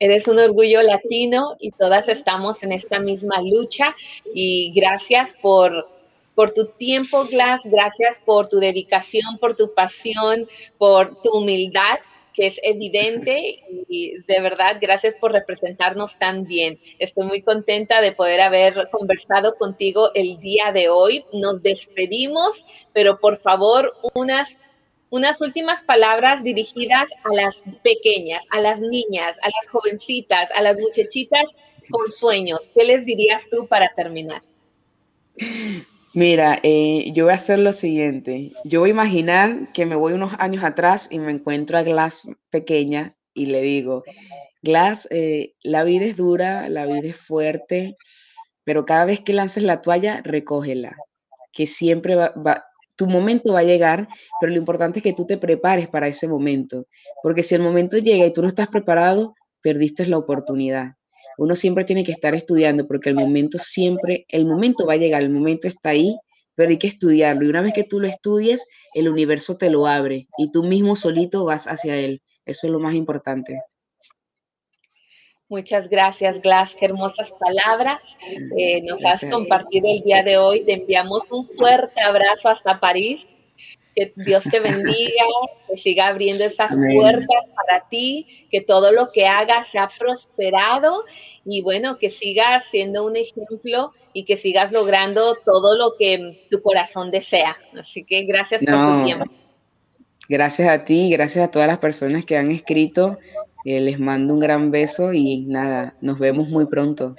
Eres 0.00 0.28
un 0.28 0.38
orgullo 0.38 0.82
latino 0.82 1.56
y 1.60 1.70
todas 1.70 2.08
estamos 2.08 2.62
en 2.62 2.72
esta 2.72 2.98
misma 2.98 3.40
lucha 3.40 3.94
y 4.34 4.72
gracias 4.74 5.36
por, 5.40 5.88
por 6.34 6.52
tu 6.52 6.66
tiempo, 6.66 7.24
Glass, 7.26 7.60
gracias 7.64 8.20
por 8.24 8.48
tu 8.48 8.58
dedicación, 8.58 9.38
por 9.38 9.54
tu 9.56 9.72
pasión, 9.72 10.46
por 10.78 11.22
tu 11.22 11.30
humildad 11.38 11.98
que 12.34 12.48
es 12.48 12.60
evidente 12.62 13.62
y 13.88 14.18
de 14.26 14.40
verdad 14.40 14.76
gracias 14.80 15.14
por 15.14 15.32
representarnos 15.32 16.18
tan 16.18 16.44
bien. 16.44 16.78
Estoy 16.98 17.24
muy 17.24 17.42
contenta 17.42 18.00
de 18.00 18.12
poder 18.12 18.40
haber 18.40 18.88
conversado 18.90 19.54
contigo 19.54 20.10
el 20.14 20.38
día 20.38 20.72
de 20.72 20.88
hoy. 20.90 21.24
Nos 21.32 21.62
despedimos, 21.62 22.66
pero 22.92 23.18
por 23.18 23.38
favor 23.38 23.94
unas 24.14 24.60
unas 25.14 25.40
últimas 25.40 25.84
palabras 25.84 26.42
dirigidas 26.42 27.08
a 27.22 27.32
las 27.32 27.62
pequeñas, 27.84 28.42
a 28.50 28.60
las 28.60 28.80
niñas, 28.80 29.36
a 29.42 29.46
las 29.46 29.68
jovencitas, 29.70 30.48
a 30.52 30.60
las 30.60 30.76
muchachitas 30.76 31.54
con 31.88 32.10
sueños. 32.10 32.68
¿Qué 32.74 32.82
les 32.82 33.06
dirías 33.06 33.44
tú 33.48 33.68
para 33.68 33.94
terminar? 33.94 34.42
Mira, 36.14 36.58
eh, 36.64 37.12
yo 37.12 37.26
voy 37.26 37.30
a 37.30 37.36
hacer 37.36 37.60
lo 37.60 37.72
siguiente. 37.72 38.54
Yo 38.64 38.80
voy 38.80 38.90
a 38.90 38.94
imaginar 38.94 39.72
que 39.72 39.86
me 39.86 39.94
voy 39.94 40.14
unos 40.14 40.32
años 40.40 40.64
atrás 40.64 41.06
y 41.12 41.20
me 41.20 41.30
encuentro 41.30 41.78
a 41.78 41.84
Glass 41.84 42.28
pequeña 42.50 43.14
y 43.34 43.46
le 43.46 43.62
digo, 43.62 44.02
Glass, 44.62 45.06
eh, 45.12 45.54
la 45.62 45.84
vida 45.84 46.06
es 46.06 46.16
dura, 46.16 46.68
la 46.68 46.86
vida 46.86 47.10
es 47.10 47.16
fuerte, 47.16 47.96
pero 48.64 48.84
cada 48.84 49.04
vez 49.04 49.20
que 49.20 49.32
lances 49.32 49.62
la 49.62 49.80
toalla, 49.80 50.22
recógela, 50.24 50.96
que 51.52 51.68
siempre 51.68 52.16
va, 52.16 52.30
va, 52.30 52.64
tu 52.96 53.06
momento 53.06 53.52
va 53.52 53.60
a 53.60 53.64
llegar, 53.64 54.08
pero 54.40 54.52
lo 54.52 54.58
importante 54.58 54.98
es 54.98 55.02
que 55.02 55.12
tú 55.12 55.26
te 55.26 55.38
prepares 55.38 55.88
para 55.88 56.08
ese 56.08 56.28
momento, 56.28 56.86
porque 57.22 57.42
si 57.42 57.54
el 57.54 57.62
momento 57.62 57.98
llega 57.98 58.26
y 58.26 58.32
tú 58.32 58.42
no 58.42 58.48
estás 58.48 58.68
preparado, 58.68 59.34
perdiste 59.60 60.06
la 60.06 60.18
oportunidad. 60.18 60.92
Uno 61.38 61.56
siempre 61.56 61.84
tiene 61.84 62.04
que 62.04 62.12
estar 62.12 62.34
estudiando 62.34 62.86
porque 62.86 63.08
el 63.08 63.16
momento 63.16 63.58
siempre, 63.58 64.24
el 64.28 64.46
momento 64.46 64.86
va 64.86 64.92
a 64.92 64.98
llegar, 64.98 65.22
el 65.22 65.30
momento 65.30 65.66
está 65.66 65.90
ahí, 65.90 66.16
pero 66.54 66.70
hay 66.70 66.78
que 66.78 66.86
estudiarlo. 66.86 67.44
Y 67.44 67.48
una 67.48 67.62
vez 67.62 67.72
que 67.72 67.84
tú 67.84 67.98
lo 67.98 68.06
estudies, 68.06 68.66
el 68.94 69.08
universo 69.08 69.56
te 69.56 69.70
lo 69.70 69.86
abre 69.86 70.28
y 70.38 70.52
tú 70.52 70.62
mismo 70.62 70.94
solito 70.94 71.44
vas 71.44 71.66
hacia 71.66 71.96
él. 71.96 72.22
Eso 72.46 72.66
es 72.66 72.72
lo 72.72 72.78
más 72.78 72.94
importante. 72.94 73.58
Muchas 75.54 75.88
gracias, 75.88 76.42
Glass. 76.42 76.74
Qué 76.74 76.86
hermosas 76.86 77.32
palabras 77.38 78.00
eh, 78.58 78.82
nos 78.82 79.04
has 79.04 79.20
compartido 79.30 79.86
el 79.88 80.02
día 80.02 80.24
de 80.24 80.36
hoy. 80.36 80.64
Te 80.64 80.72
enviamos 80.72 81.22
un 81.30 81.46
fuerte 81.46 82.00
abrazo 82.02 82.48
hasta 82.48 82.80
París. 82.80 83.24
Que 83.94 84.12
Dios 84.16 84.42
te 84.50 84.58
bendiga, 84.58 85.24
que 85.68 85.76
siga 85.76 86.08
abriendo 86.08 86.42
esas 86.42 86.72
puertas 86.92 87.44
para 87.54 87.88
ti, 87.88 88.26
que 88.50 88.62
todo 88.62 88.90
lo 88.90 89.12
que 89.12 89.28
hagas 89.28 89.68
sea 89.68 89.88
prosperado 89.96 91.04
y 91.44 91.62
bueno, 91.62 91.98
que 91.98 92.10
sigas 92.10 92.64
siendo 92.72 93.06
un 93.06 93.14
ejemplo 93.14 93.92
y 94.12 94.24
que 94.24 94.36
sigas 94.36 94.72
logrando 94.72 95.36
todo 95.44 95.78
lo 95.78 95.94
que 95.96 96.48
tu 96.50 96.62
corazón 96.62 97.12
desea. 97.12 97.56
Así 97.78 98.02
que 98.02 98.24
gracias 98.24 98.64
por 98.64 98.74
tu 98.74 99.04
tiempo. 99.04 99.26
Gracias 100.28 100.68
a 100.68 100.84
ti, 100.84 101.10
gracias 101.10 101.46
a 101.46 101.50
todas 101.52 101.68
las 101.68 101.78
personas 101.78 102.24
que 102.24 102.36
han 102.36 102.50
escrito 102.50 103.20
eh, 103.64 103.80
les 103.80 103.98
mando 103.98 104.34
un 104.34 104.40
gran 104.40 104.70
beso 104.70 105.12
y 105.12 105.40
nada, 105.42 105.96
nos 106.00 106.18
vemos 106.18 106.48
muy 106.48 106.66
pronto. 106.66 107.14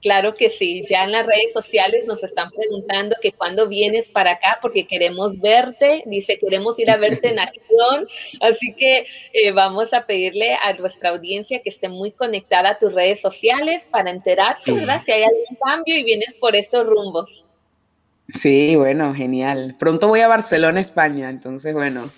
Claro 0.00 0.34
que 0.34 0.48
sí, 0.48 0.84
ya 0.88 1.04
en 1.04 1.12
las 1.12 1.26
redes 1.26 1.52
sociales 1.52 2.06
nos 2.06 2.24
están 2.24 2.50
preguntando 2.50 3.16
que 3.20 3.32
cuándo 3.32 3.68
vienes 3.68 4.10
para 4.10 4.32
acá 4.32 4.58
porque 4.62 4.86
queremos 4.86 5.38
verte, 5.38 6.02
dice 6.06 6.38
queremos 6.38 6.78
ir 6.78 6.90
a 6.90 6.96
verte 6.96 7.28
en 7.28 7.38
acción, 7.38 8.08
así 8.40 8.74
que 8.74 9.06
eh, 9.34 9.52
vamos 9.52 9.92
a 9.92 10.06
pedirle 10.06 10.54
a 10.54 10.72
nuestra 10.72 11.10
audiencia 11.10 11.60
que 11.60 11.68
esté 11.68 11.90
muy 11.90 12.12
conectada 12.12 12.70
a 12.70 12.78
tus 12.78 12.94
redes 12.94 13.20
sociales 13.20 13.88
para 13.90 14.10
enterarse, 14.10 14.72
¿verdad? 14.72 15.02
Si 15.04 15.12
hay 15.12 15.24
algún 15.24 15.58
cambio 15.62 15.96
y 15.96 16.04
vienes 16.04 16.34
por 16.34 16.56
estos 16.56 16.86
rumbos. 16.86 17.46
Sí, 18.34 18.76
bueno, 18.76 19.14
genial. 19.14 19.76
Pronto 19.78 20.08
voy 20.08 20.20
a 20.20 20.28
Barcelona, 20.28 20.80
España, 20.80 21.30
entonces 21.30 21.72
bueno. 21.72 22.10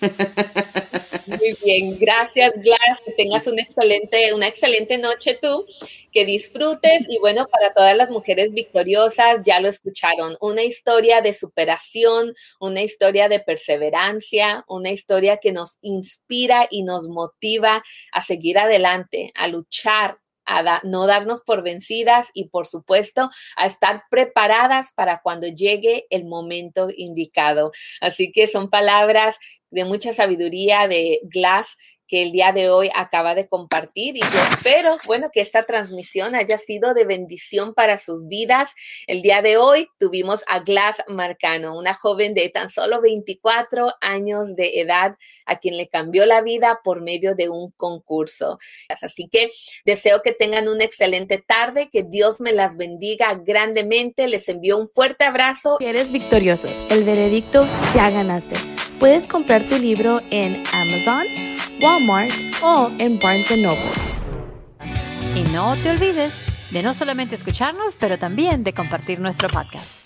Muy 1.27 1.55
bien, 1.63 1.97
gracias, 1.99 2.51
Glass. 2.55 2.99
Que 3.05 3.11
tengas 3.13 3.47
una 3.47 3.61
excelente, 3.61 4.33
una 4.33 4.47
excelente 4.47 4.97
noche 4.97 5.37
tú, 5.41 5.65
que 6.11 6.25
disfrutes 6.25 7.05
y 7.07 7.19
bueno, 7.19 7.47
para 7.47 7.73
todas 7.73 7.95
las 7.95 8.09
mujeres 8.09 8.51
victoriosas, 8.51 9.41
ya 9.45 9.59
lo 9.59 9.69
escucharon, 9.69 10.35
una 10.41 10.63
historia 10.63 11.21
de 11.21 11.33
superación, 11.33 12.33
una 12.59 12.81
historia 12.81 13.29
de 13.29 13.39
perseverancia, 13.39 14.63
una 14.67 14.91
historia 14.91 15.37
que 15.37 15.51
nos 15.51 15.77
inspira 15.81 16.67
y 16.69 16.83
nos 16.83 17.07
motiva 17.07 17.83
a 18.11 18.21
seguir 18.21 18.57
adelante, 18.57 19.31
a 19.35 19.47
luchar 19.47 20.17
a 20.45 20.81
no 20.83 21.07
darnos 21.07 21.41
por 21.41 21.63
vencidas 21.63 22.29
y 22.33 22.49
por 22.49 22.67
supuesto 22.67 23.29
a 23.55 23.65
estar 23.65 24.03
preparadas 24.09 24.93
para 24.93 25.21
cuando 25.21 25.47
llegue 25.47 26.05
el 26.09 26.25
momento 26.25 26.87
indicado. 26.95 27.71
Así 28.01 28.31
que 28.31 28.47
son 28.47 28.69
palabras 28.69 29.37
de 29.69 29.85
mucha 29.85 30.13
sabiduría 30.13 30.87
de 30.87 31.19
Glass 31.23 31.77
que 32.13 32.21
el 32.21 32.31
día 32.31 32.51
de 32.51 32.69
hoy 32.69 32.91
acaba 32.95 33.33
de 33.33 33.47
compartir 33.47 34.15
y 34.17 34.19
yo 34.19 34.39
espero, 34.51 34.95
bueno, 35.07 35.31
que 35.33 35.41
esta 35.41 35.63
transmisión 35.63 36.35
haya 36.35 36.59
sido 36.59 36.93
de 36.93 37.05
bendición 37.05 37.73
para 37.73 37.97
sus 37.97 38.27
vidas. 38.27 38.75
El 39.07 39.23
día 39.23 39.41
de 39.41 39.57
hoy 39.57 39.89
tuvimos 39.97 40.43
a 40.47 40.59
Glass 40.59 40.97
Marcano, 41.07 41.75
una 41.75 41.95
joven 41.95 42.35
de 42.35 42.49
tan 42.49 42.69
solo 42.69 43.01
24 43.01 43.95
años 43.99 44.55
de 44.55 44.81
edad 44.81 45.17
a 45.47 45.57
quien 45.57 45.75
le 45.75 45.87
cambió 45.87 46.27
la 46.27 46.41
vida 46.41 46.81
por 46.83 47.01
medio 47.01 47.33
de 47.33 47.49
un 47.49 47.71
concurso. 47.71 48.59
Así 48.89 49.27
que 49.27 49.51
deseo 49.83 50.21
que 50.21 50.33
tengan 50.33 50.67
una 50.67 50.83
excelente 50.83 51.39
tarde, 51.39 51.89
que 51.91 52.03
Dios 52.03 52.39
me 52.39 52.53
las 52.53 52.77
bendiga 52.77 53.33
grandemente. 53.43 54.27
Les 54.27 54.47
envío 54.49 54.77
un 54.77 54.87
fuerte 54.87 55.23
abrazo. 55.23 55.77
Eres 55.79 56.13
victorioso. 56.13 56.67
El 56.91 57.05
veredicto 57.05 57.65
ya 57.95 58.11
ganaste. 58.11 58.53
Puedes 58.99 59.25
comprar 59.25 59.63
tu 59.63 59.77
libro 59.79 60.21
en 60.29 60.63
Amazon, 60.71 61.25
Walmart 61.83 62.31
o 62.61 62.91
en 62.97 63.19
Barnes 63.19 63.51
Noble. 63.57 63.91
Y 65.35 65.41
no 65.51 65.75
te 65.75 65.89
olvides 65.91 66.31
de 66.71 66.81
no 66.81 66.93
solamente 66.93 67.35
escucharnos, 67.35 67.97
pero 67.99 68.17
también 68.17 68.63
de 68.63 68.73
compartir 68.73 69.19
nuestro 69.19 69.49
podcast. 69.49 70.02